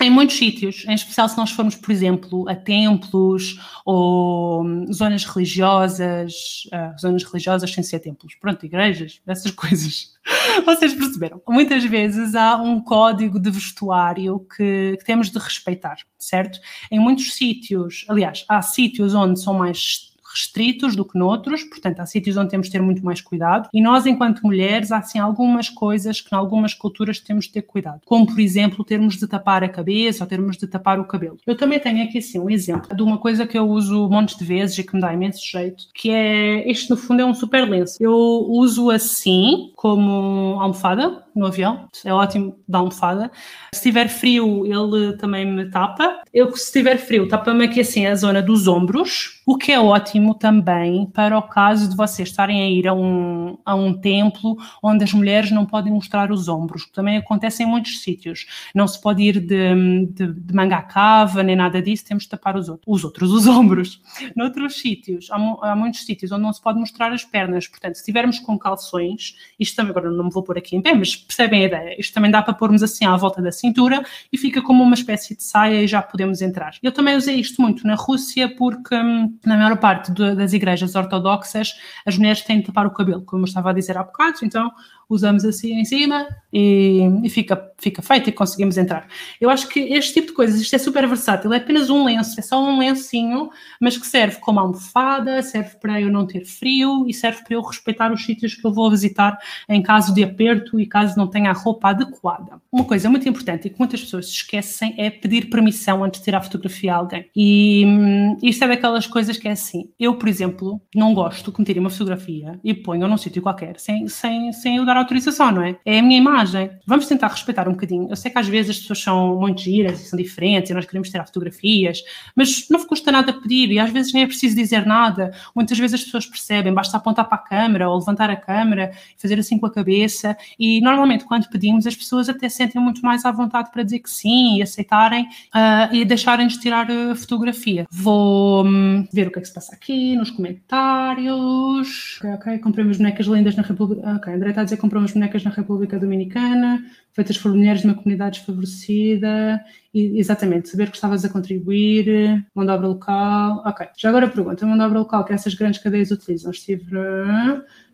[0.00, 5.24] Em muitos sítios, em especial se nós formos, por exemplo, a templos ou hum, zonas
[5.24, 10.12] religiosas, uh, zonas religiosas sem ser templos, pronto, igrejas, essas coisas.
[10.64, 11.40] Vocês perceberam?
[11.48, 16.58] Muitas vezes há um código de vestuário que, que temos de respeitar, certo?
[16.90, 22.06] Em muitos sítios, aliás, há sítios onde são mais restritos do que noutros, portanto, há
[22.06, 23.68] sítios onde temos de ter muito mais cuidado.
[23.72, 27.62] E nós, enquanto mulheres, há sim algumas coisas que, em algumas culturas, temos de ter
[27.62, 31.38] cuidado, como, por exemplo, termos de tapar a cabeça ou termos de tapar o cabelo.
[31.46, 34.44] Eu também tenho aqui, assim, um exemplo de uma coisa que eu uso montes de
[34.44, 37.68] vezes e que me dá imenso jeito, que é, este no fundo é um super
[37.68, 37.96] lenço.
[38.00, 43.30] Eu uso assim, como almofada, no avião, é ótimo da almofada.
[43.72, 46.22] Se tiver frio, ele também me tapa.
[46.32, 50.34] Eu, se tiver frio, tapa-me aqui assim a zona dos ombros, o que é ótimo
[50.34, 55.04] também para o caso de vocês estarem a ir a um, a um templo onde
[55.04, 58.46] as mulheres não podem mostrar os ombros, que também acontece em muitos sítios.
[58.74, 62.30] Não se pode ir de, de, de manga à cava, nem nada disso, temos de
[62.30, 64.00] tapar os os, outros, os ombros.
[64.36, 68.00] Noutros sítios, há, há muitos sítios onde não se pode mostrar as pernas, portanto, se
[68.00, 71.62] estivermos com calções, isto também agora não me vou pôr aqui em pé, mas percebem
[71.62, 72.00] a ideia?
[72.00, 75.36] Isto também dá para pormos assim à volta da cintura e fica como uma espécie
[75.36, 76.74] de saia e já podemos entrar.
[76.82, 80.94] Eu também usei isto muito na Rússia porque hum, na maior parte de, das igrejas
[80.94, 81.74] ortodoxas
[82.06, 84.70] as mulheres têm de tapar o cabelo, como eu estava a dizer há bocado, então
[85.08, 89.08] usamos assim em cima e, e, fica, fica feito e conseguimos entrar.
[89.40, 92.38] Eu acho que este tipo de coisas, isto é super versátil, é apenas um lenço,
[92.38, 93.50] é só um lencinho,
[93.80, 97.62] mas que serve como almofada, serve para eu não ter frio e serve para eu
[97.62, 99.36] respeitar os sítios que eu vou visitar
[99.68, 102.60] em caso de aperto e caso não tenha a roupa adequada.
[102.70, 106.38] Uma coisa muito importante e que muitas pessoas esquecem é pedir permissão antes de tirar
[106.38, 107.26] a fotografia a alguém.
[107.34, 111.58] E hum, isto é daquelas coisas que é assim, eu, por exemplo, não gosto que
[111.58, 115.00] me tirem uma fotografia e ponham num sítio qualquer sem, sem, sem eu dar dar
[115.00, 115.76] autorização, não é?
[115.84, 116.70] É a minha imagem.
[116.86, 118.08] Vamos tentar respeitar um bocadinho.
[118.08, 120.86] Eu sei que às vezes as pessoas são muito giras e são diferentes e nós
[120.86, 122.02] queremos tirar fotografias,
[122.34, 125.32] mas não custa nada pedir e às vezes nem é preciso dizer nada.
[125.54, 129.38] Muitas vezes as pessoas percebem, basta apontar para a câmera ou levantar a câmera fazer
[129.38, 130.36] assim com a cabeça.
[130.58, 134.10] E normalmente quando pedimos, as pessoas até sentem muito mais à vontade para dizer que
[134.10, 137.86] sim e aceitarem uh, e deixarem-nos tirar a fotografia.
[137.90, 142.18] Vou um, ver o que é que se passa aqui nos comentários.
[142.18, 142.58] Ok, ok.
[142.58, 144.16] Comprei umas bonecas lindas na República.
[144.16, 147.80] Ok, André está a dizer que comprou umas bonecas na República Dominicana, feitas por mulheres
[147.80, 149.64] de uma comunidade desfavorecida.
[149.94, 153.62] E, exatamente, saber que estavas a contribuir, mão de obra local.
[153.64, 156.50] Ok, já agora pergunta: mão de obra local que essas grandes cadeias utilizam?
[156.50, 156.84] Estive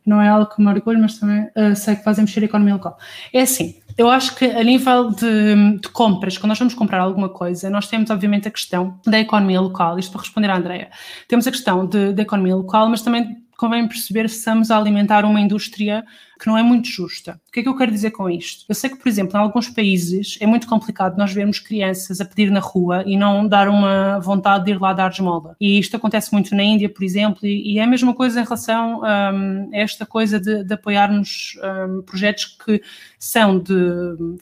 [0.05, 2.75] não é algo que me orgulho, mas também uh, sei que fazem mexer a economia
[2.75, 2.99] local.
[3.33, 7.29] É assim, eu acho que a nível de, de, compras, quando nós vamos comprar alguma
[7.29, 10.89] coisa, nós temos obviamente a questão da economia local, isto para responder à Andrea,
[11.29, 15.39] temos a questão da economia local, mas também convém perceber se estamos a alimentar uma
[15.39, 16.03] indústria
[16.41, 17.39] que não é muito justa.
[17.49, 18.65] O que é que eu quero dizer com isto?
[18.67, 22.25] Eu sei que, por exemplo, em alguns países é muito complicado nós vermos crianças a
[22.25, 25.55] pedir na rua e não dar uma vontade de ir lá dar esmola.
[25.61, 28.45] E isto acontece muito na Índia, por exemplo, e, e é a mesma coisa em
[28.45, 32.81] relação um, a esta coisa de, de apoiarmos um, projetos que
[33.19, 33.75] são de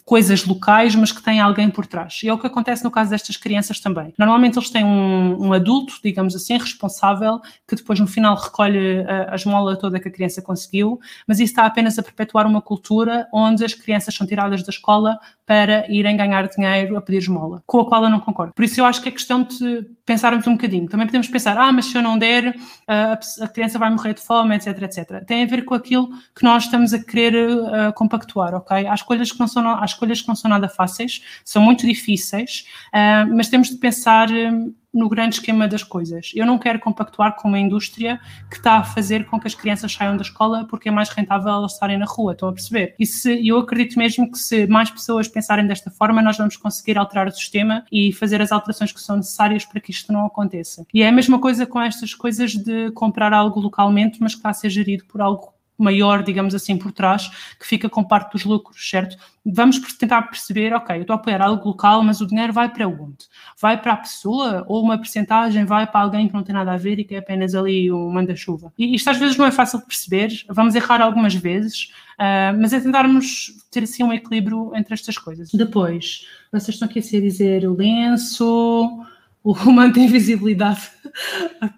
[0.04, 2.20] coisas locais, mas que têm alguém por trás.
[2.22, 4.14] E é o que acontece no caso destas crianças também.
[4.16, 9.32] Normalmente eles têm um, um adulto, digamos assim, responsável, que depois no final recolhe a,
[9.32, 12.60] a esmola toda que a criança conseguiu, mas isso está apenas apenas a perpetuar uma
[12.60, 17.62] cultura onde as crianças são tiradas da escola para irem ganhar dinheiro a pedir esmola,
[17.66, 18.52] com a qual eu não concordo.
[18.52, 20.88] Por isso eu acho que é questão de pensarmos um bocadinho.
[20.88, 22.54] Também podemos pensar, ah, mas se eu não der,
[22.86, 25.24] a, criança vai morrer de fome, etc, etc.
[25.24, 28.86] Tem a ver com aquilo que nós estamos a querer uh, compactuar, ok?
[28.86, 32.66] Há escolhas, que não são, há escolhas que não são nada fáceis, são muito difíceis,
[32.88, 34.28] uh, mas temos de pensar...
[34.30, 36.32] Uh, no grande esquema das coisas.
[36.34, 38.18] Eu não quero compactuar com uma indústria
[38.50, 41.52] que está a fazer com que as crianças saiam da escola porque é mais rentável
[41.52, 42.94] elas estarem na rua, estão a perceber?
[42.98, 46.98] E se, eu acredito mesmo que se mais pessoas pensarem desta forma, nós vamos conseguir
[46.98, 50.86] alterar o sistema e fazer as alterações que são necessárias para que isto não aconteça.
[50.92, 54.50] E é a mesma coisa com estas coisas de comprar algo localmente, mas que está
[54.50, 58.44] a ser gerido por algo maior, digamos assim, por trás, que fica com parte dos
[58.44, 59.16] lucros, certo?
[59.46, 62.88] Vamos tentar perceber, ok, eu estou a apoiar algo local, mas o dinheiro vai para
[62.88, 63.26] onde?
[63.60, 66.76] Vai para a pessoa ou uma percentagem vai para alguém que não tem nada a
[66.76, 68.72] ver e que é apenas ali um manda-chuva?
[68.76, 72.72] E isto às vezes não é fácil de perceber, vamos errar algumas vezes, uh, mas
[72.72, 75.50] é tentarmos ter assim um equilíbrio entre estas coisas.
[75.52, 79.04] Depois, vocês estão aqui a dizer o lenço
[79.52, 80.90] o manto invisibilidade.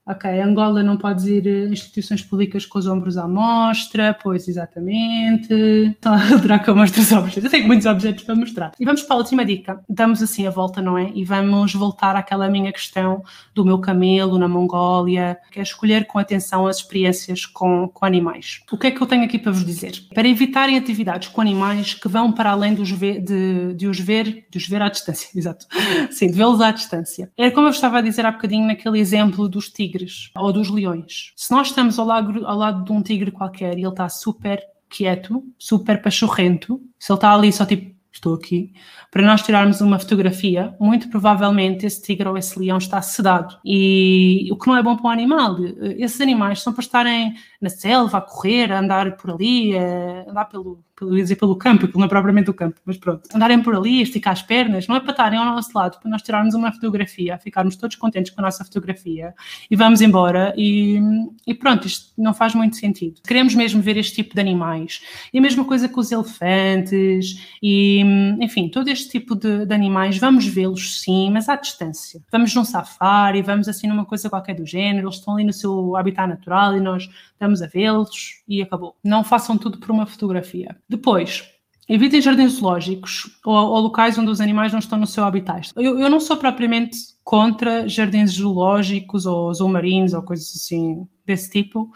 [0.06, 5.52] ok, Angola não pode ir eh, instituições públicas com os ombros à mostra, pois exatamente.
[6.00, 7.44] Estão a adorar que eu mostre os objetos.
[7.44, 8.72] Eu tenho muitos objetos para mostrar.
[8.78, 9.80] E vamos para a última dica.
[9.88, 11.12] Damos assim a volta, não é?
[11.14, 13.22] E vamos voltar àquela minha questão
[13.54, 18.60] do meu camelo na Mongólia, que é escolher com atenção as experiências com, com animais.
[18.70, 19.92] O que é que eu tenho aqui para vos dizer?
[20.14, 24.46] Para evitarem atividades com animais que vão para além dos ver, de, de os ver,
[24.50, 25.66] de os ver à distância, exato.
[26.10, 27.30] Sim, de vê-los à distância.
[27.36, 31.34] É como eu estava a dizer há bocadinho naquele exemplo dos tigres ou dos leões.
[31.36, 34.62] Se nós estamos ao lado, ao lado de um tigre qualquer e ele está super
[34.88, 38.72] quieto, super pachorrento, se ele está ali só tipo, estou aqui,
[39.10, 43.58] para nós tirarmos uma fotografia, muito provavelmente esse tigre ou esse leão está sedado.
[43.62, 45.58] E o que não é bom para o animal.
[45.98, 50.46] Esses animais são para estarem na selva, a correr, a andar por ali, a andar
[50.46, 53.74] pelo, pelo, dizer pelo campo, que não é propriamente o campo, mas pronto, andarem por
[53.74, 56.72] ali, esticar as pernas, não é para estarem ao nosso lado, para nós tirarmos uma
[56.72, 59.34] fotografia, ficarmos todos contentes com a nossa fotografia
[59.70, 61.00] e vamos embora e,
[61.46, 63.20] e pronto, isto não faz muito sentido.
[63.26, 65.02] Queremos mesmo ver este tipo de animais.
[65.32, 68.00] E a mesma coisa com os elefantes e,
[68.40, 72.22] enfim, todo este tipo de, de animais, vamos vê-los sim, mas à distância.
[72.30, 75.96] Vamos num safari, vamos assim numa coisa qualquer do género, eles estão ali no seu
[75.96, 78.96] habitat natural e nós estamos a vê-los e acabou.
[79.02, 80.76] Não façam tudo por uma fotografia.
[80.88, 81.44] Depois,
[81.88, 85.72] evitem jardins zoológicos ou, ou, locais onde os animais não estão no seu habitat.
[85.76, 91.90] Eu, eu não sou propriamente contra jardins zoológicos ou zoomarinos ou coisas assim desse tipo,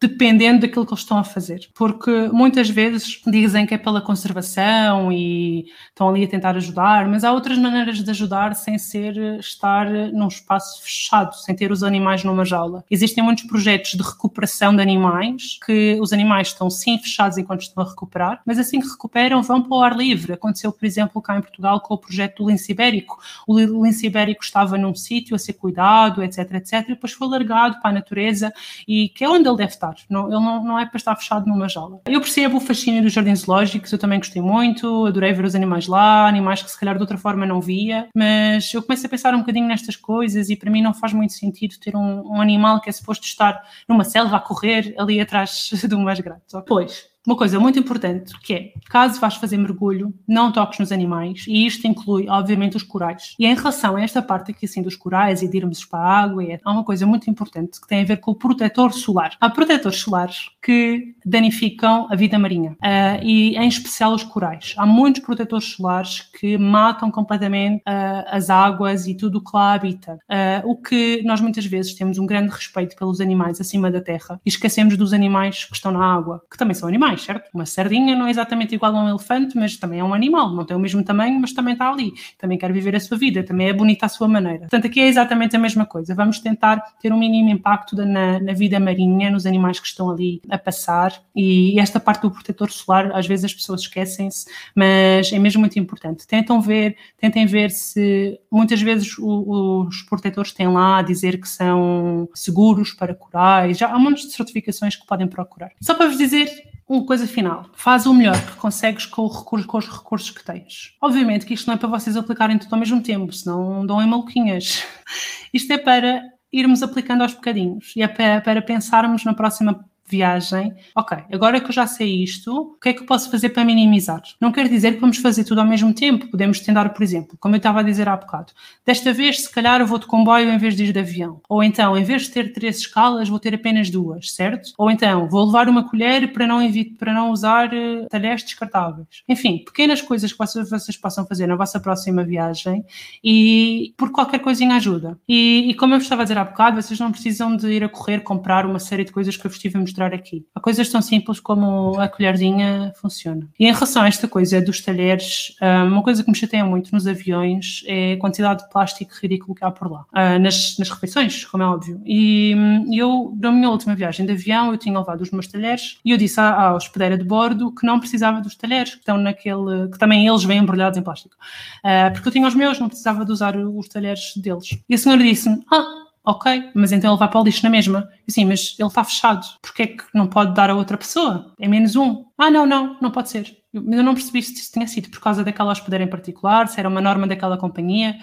[0.00, 1.68] dependendo daquilo que eles estão a fazer.
[1.74, 7.24] Porque muitas vezes dizem que é pela conservação e estão ali a tentar ajudar, mas
[7.24, 12.22] há outras maneiras de ajudar sem ser estar num espaço fechado, sem ter os animais
[12.22, 12.84] numa jaula.
[12.90, 17.82] Existem muitos projetos de recuperação de animais, que os animais estão sim fechados enquanto estão
[17.82, 20.32] a recuperar, mas assim que recuperam vão para o ar livre.
[20.32, 23.18] Aconteceu, por exemplo, cá em Portugal com o projeto do lince ibérico.
[23.46, 27.80] O lince ibérico estava num sítio a ser cuidado, etc, etc, e depois foi largado
[27.80, 28.52] para a natureza
[28.86, 30.04] e que é onde ele deve estar estar.
[30.08, 32.00] Não, ele não, não é para estar fechado numa jaula.
[32.06, 35.86] Eu percebo o fascínio dos jardins zoológicos, eu também gostei muito, adorei ver os animais
[35.86, 39.34] lá, animais que se calhar de outra forma não via, mas eu começo a pensar
[39.34, 42.80] um bocadinho nestas coisas e para mim não faz muito sentido ter um, um animal
[42.80, 46.54] que é suposto estar numa selva a correr ali atrás de umas grades.
[46.66, 51.44] Pois, uma coisa muito importante que é, caso vás fazer mergulho, não toques nos animais,
[51.46, 53.34] e isto inclui, obviamente, os corais.
[53.38, 56.22] E em relação a esta parte aqui, assim, dos corais e de irmos para a
[56.22, 59.36] água, é, há uma coisa muito importante que tem a ver com o protetor solar.
[59.38, 64.74] Há protetores solares que danificam a vida marinha, uh, e em especial os corais.
[64.78, 69.74] Há muitos protetores solares que matam completamente uh, as águas e tudo o que lá
[69.74, 70.14] habita.
[70.14, 74.40] Uh, o que nós muitas vezes temos um grande respeito pelos animais acima da terra
[74.46, 77.50] e esquecemos dos animais que estão na água, que também são animais, certo?
[77.52, 80.64] Uma sardinha não é exatamente igual a um elefante, mas também é um animal, não
[80.64, 83.68] tem o mesmo tamanho, mas também está ali, também quer viver a sua vida, também
[83.68, 84.60] é bonita à sua maneira.
[84.60, 86.14] Portanto, aqui é exatamente a mesma coisa.
[86.14, 90.40] Vamos tentar ter um mínimo impacto na, na vida marinha, nos animais que estão ali
[90.48, 95.38] a passar e esta parte do protetor solar, às vezes as pessoas esquecem-se, mas é
[95.38, 96.26] mesmo muito importante.
[96.26, 101.48] Tentam ver, tentem ver se muitas vezes o, os protetores têm lá a dizer que
[101.48, 105.70] são seguros para corais, já há um monte de certificações que podem procurar.
[105.80, 106.48] Só para vos dizer
[106.88, 110.94] uma coisa final, faz o melhor que consegues com, recurso, com, os recursos que tens.
[111.02, 114.06] Obviamente que isto não é para vocês aplicarem tudo ao mesmo tempo, senão dão em
[114.06, 114.84] maluquinhas.
[115.52, 120.74] Isto é para irmos aplicando aos bocadinhos e é para, para pensarmos na próxima viagem,
[120.94, 123.64] ok, agora que eu já sei isto, o que é que eu posso fazer para
[123.64, 124.22] minimizar?
[124.40, 127.54] Não quer dizer que vamos fazer tudo ao mesmo tempo, podemos tentar, por exemplo, como
[127.54, 128.52] eu estava a dizer há bocado,
[128.86, 131.40] desta vez, se calhar, eu vou de comboio em vez de ir de avião.
[131.48, 134.72] Ou então, em vez de ter três escalas, vou ter apenas duas, certo?
[134.78, 136.60] Ou então, vou levar uma colher para não,
[136.98, 139.22] para não usar uh, talheres descartáveis.
[139.28, 142.84] Enfim, pequenas coisas que vocês, vocês possam fazer na vossa próxima viagem
[143.22, 145.18] e por qualquer coisinha ajuda.
[145.28, 147.88] E, e como eu estava a dizer há bocado, vocês não precisam de ir a
[147.88, 150.46] correr comprar uma série de coisas que eu vos estive a mostrar mostrar aqui.
[150.54, 153.48] Há coisas tão simples como a colherzinha funciona.
[153.58, 156.92] E em relação a esta coisa dos talheres, ah, uma coisa que me chateia muito
[156.92, 160.04] nos aviões é a quantidade de plástico ridículo que há por lá.
[160.12, 162.00] Ah, nas, nas refeições, como é óbvio.
[162.06, 162.54] E
[162.92, 166.16] eu, na minha última viagem de avião, eu tinha levado os meus talheres e eu
[166.16, 169.98] disse à, à hospedeira de bordo que não precisava dos talheres, que estão naquele, que
[169.98, 171.34] também eles vêm embrulhados em plástico.
[171.82, 174.78] Ah, porque eu tinha os meus, não precisava de usar os talheres deles.
[174.88, 178.06] E a senhora disse-me, ah, ok, mas então ele vai para o lixo na mesma.
[178.28, 179.46] Sim, mas ele está fechado.
[179.62, 181.54] Porquê é que não pode dar a outra pessoa?
[181.58, 182.26] É menos um.
[182.36, 183.56] Ah, não, não, não pode ser.
[183.72, 186.78] Eu, eu não percebi se isso tinha sido por causa daquela hospedeira em particular, se
[186.78, 188.18] era uma norma daquela companhia.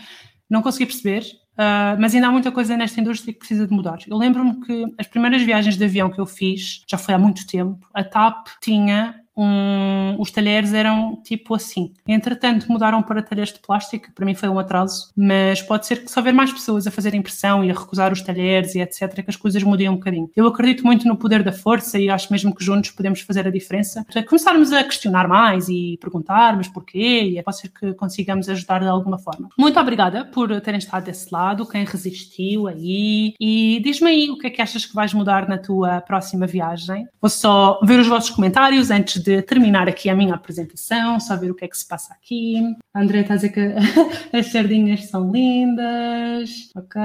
[0.48, 3.98] Não consegui perceber, uh, mas ainda há muita coisa nesta indústria que precisa de mudar.
[4.08, 7.48] Eu lembro-me que as primeiras viagens de avião que eu fiz, já foi há muito
[7.48, 11.94] tempo, a TAP tinha um, os talheres eram tipo assim.
[12.08, 16.12] Entretanto, mudaram para talheres de plástico, para mim foi um atraso, mas pode ser que
[16.12, 19.30] se houver mais pessoas a fazer impressão e a recusar os talheres e etc., que
[19.30, 20.30] as coisas mudem um bocadinho.
[20.36, 23.52] Eu acredito muito no poder da força e acho mesmo que juntos podemos fazer a
[23.52, 24.06] diferença.
[24.12, 27.24] Para começarmos a questionar mais e perguntar, mas porquê?
[27.38, 29.50] E pode ser que consigamos ajudar de alguma forma.
[29.58, 33.34] Muito obrigada por terem estado desse lado, quem resistiu aí.
[33.40, 37.08] E diz-me aí o que é que achas que vais mudar na tua próxima viagem.
[37.22, 41.52] Vou só ver os vossos comentários antes de terminar aqui a minha apresentação, só ver
[41.52, 42.76] o que é que se passa aqui.
[42.94, 43.60] A André está a dizer que
[44.36, 46.72] as sardinhas são lindas.
[46.76, 47.02] Ok,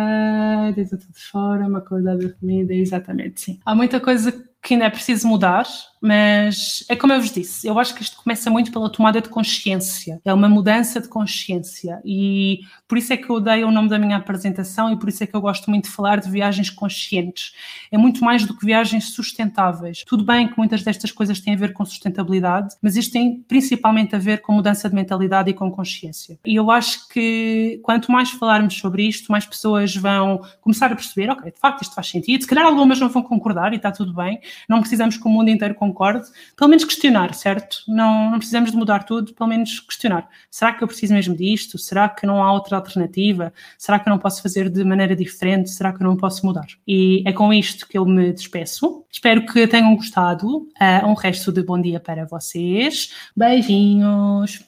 [0.75, 3.61] deixa tudo fora, uma qualidade de comida, exatamente, sim.
[3.65, 5.67] Há muita coisa que ainda é preciso mudar,
[6.01, 9.29] mas é como eu vos disse, eu acho que isto começa muito pela tomada de
[9.29, 13.89] consciência, é uma mudança de consciência e por isso é que eu dei o nome
[13.89, 16.71] da minha apresentação e por isso é que eu gosto muito de falar de viagens
[16.71, 17.53] conscientes.
[17.91, 20.03] É muito mais do que viagens sustentáveis.
[20.07, 24.17] Tudo bem que muitas destas coisas têm a ver com sustentabilidade, mas isto tem principalmente
[24.17, 26.39] a ver com mudança de mentalidade e com consciência.
[26.45, 31.31] E eu acho que quanto mais falarmos sobre isto, mais pessoas vão começar a perceber,
[31.31, 34.15] ok, de facto isto faz sentido, se calhar algumas não vão concordar e está tudo
[34.15, 37.83] bem, não precisamos que o mundo inteiro concorde, pelo menos questionar, certo?
[37.89, 40.29] Não, não precisamos de mudar tudo, pelo menos questionar.
[40.51, 41.79] Será que eu preciso mesmo disto?
[41.79, 43.53] Será que não há outra alternativa?
[43.79, 45.71] Será que eu não posso fazer de maneira diferente?
[45.71, 46.67] Será que eu não posso mudar?
[46.87, 49.05] E é com isto que eu me despeço.
[49.11, 50.49] Espero que tenham gostado.
[50.49, 53.13] Uh, um resto de bom dia para vocês.
[53.37, 54.59] Beijinhos!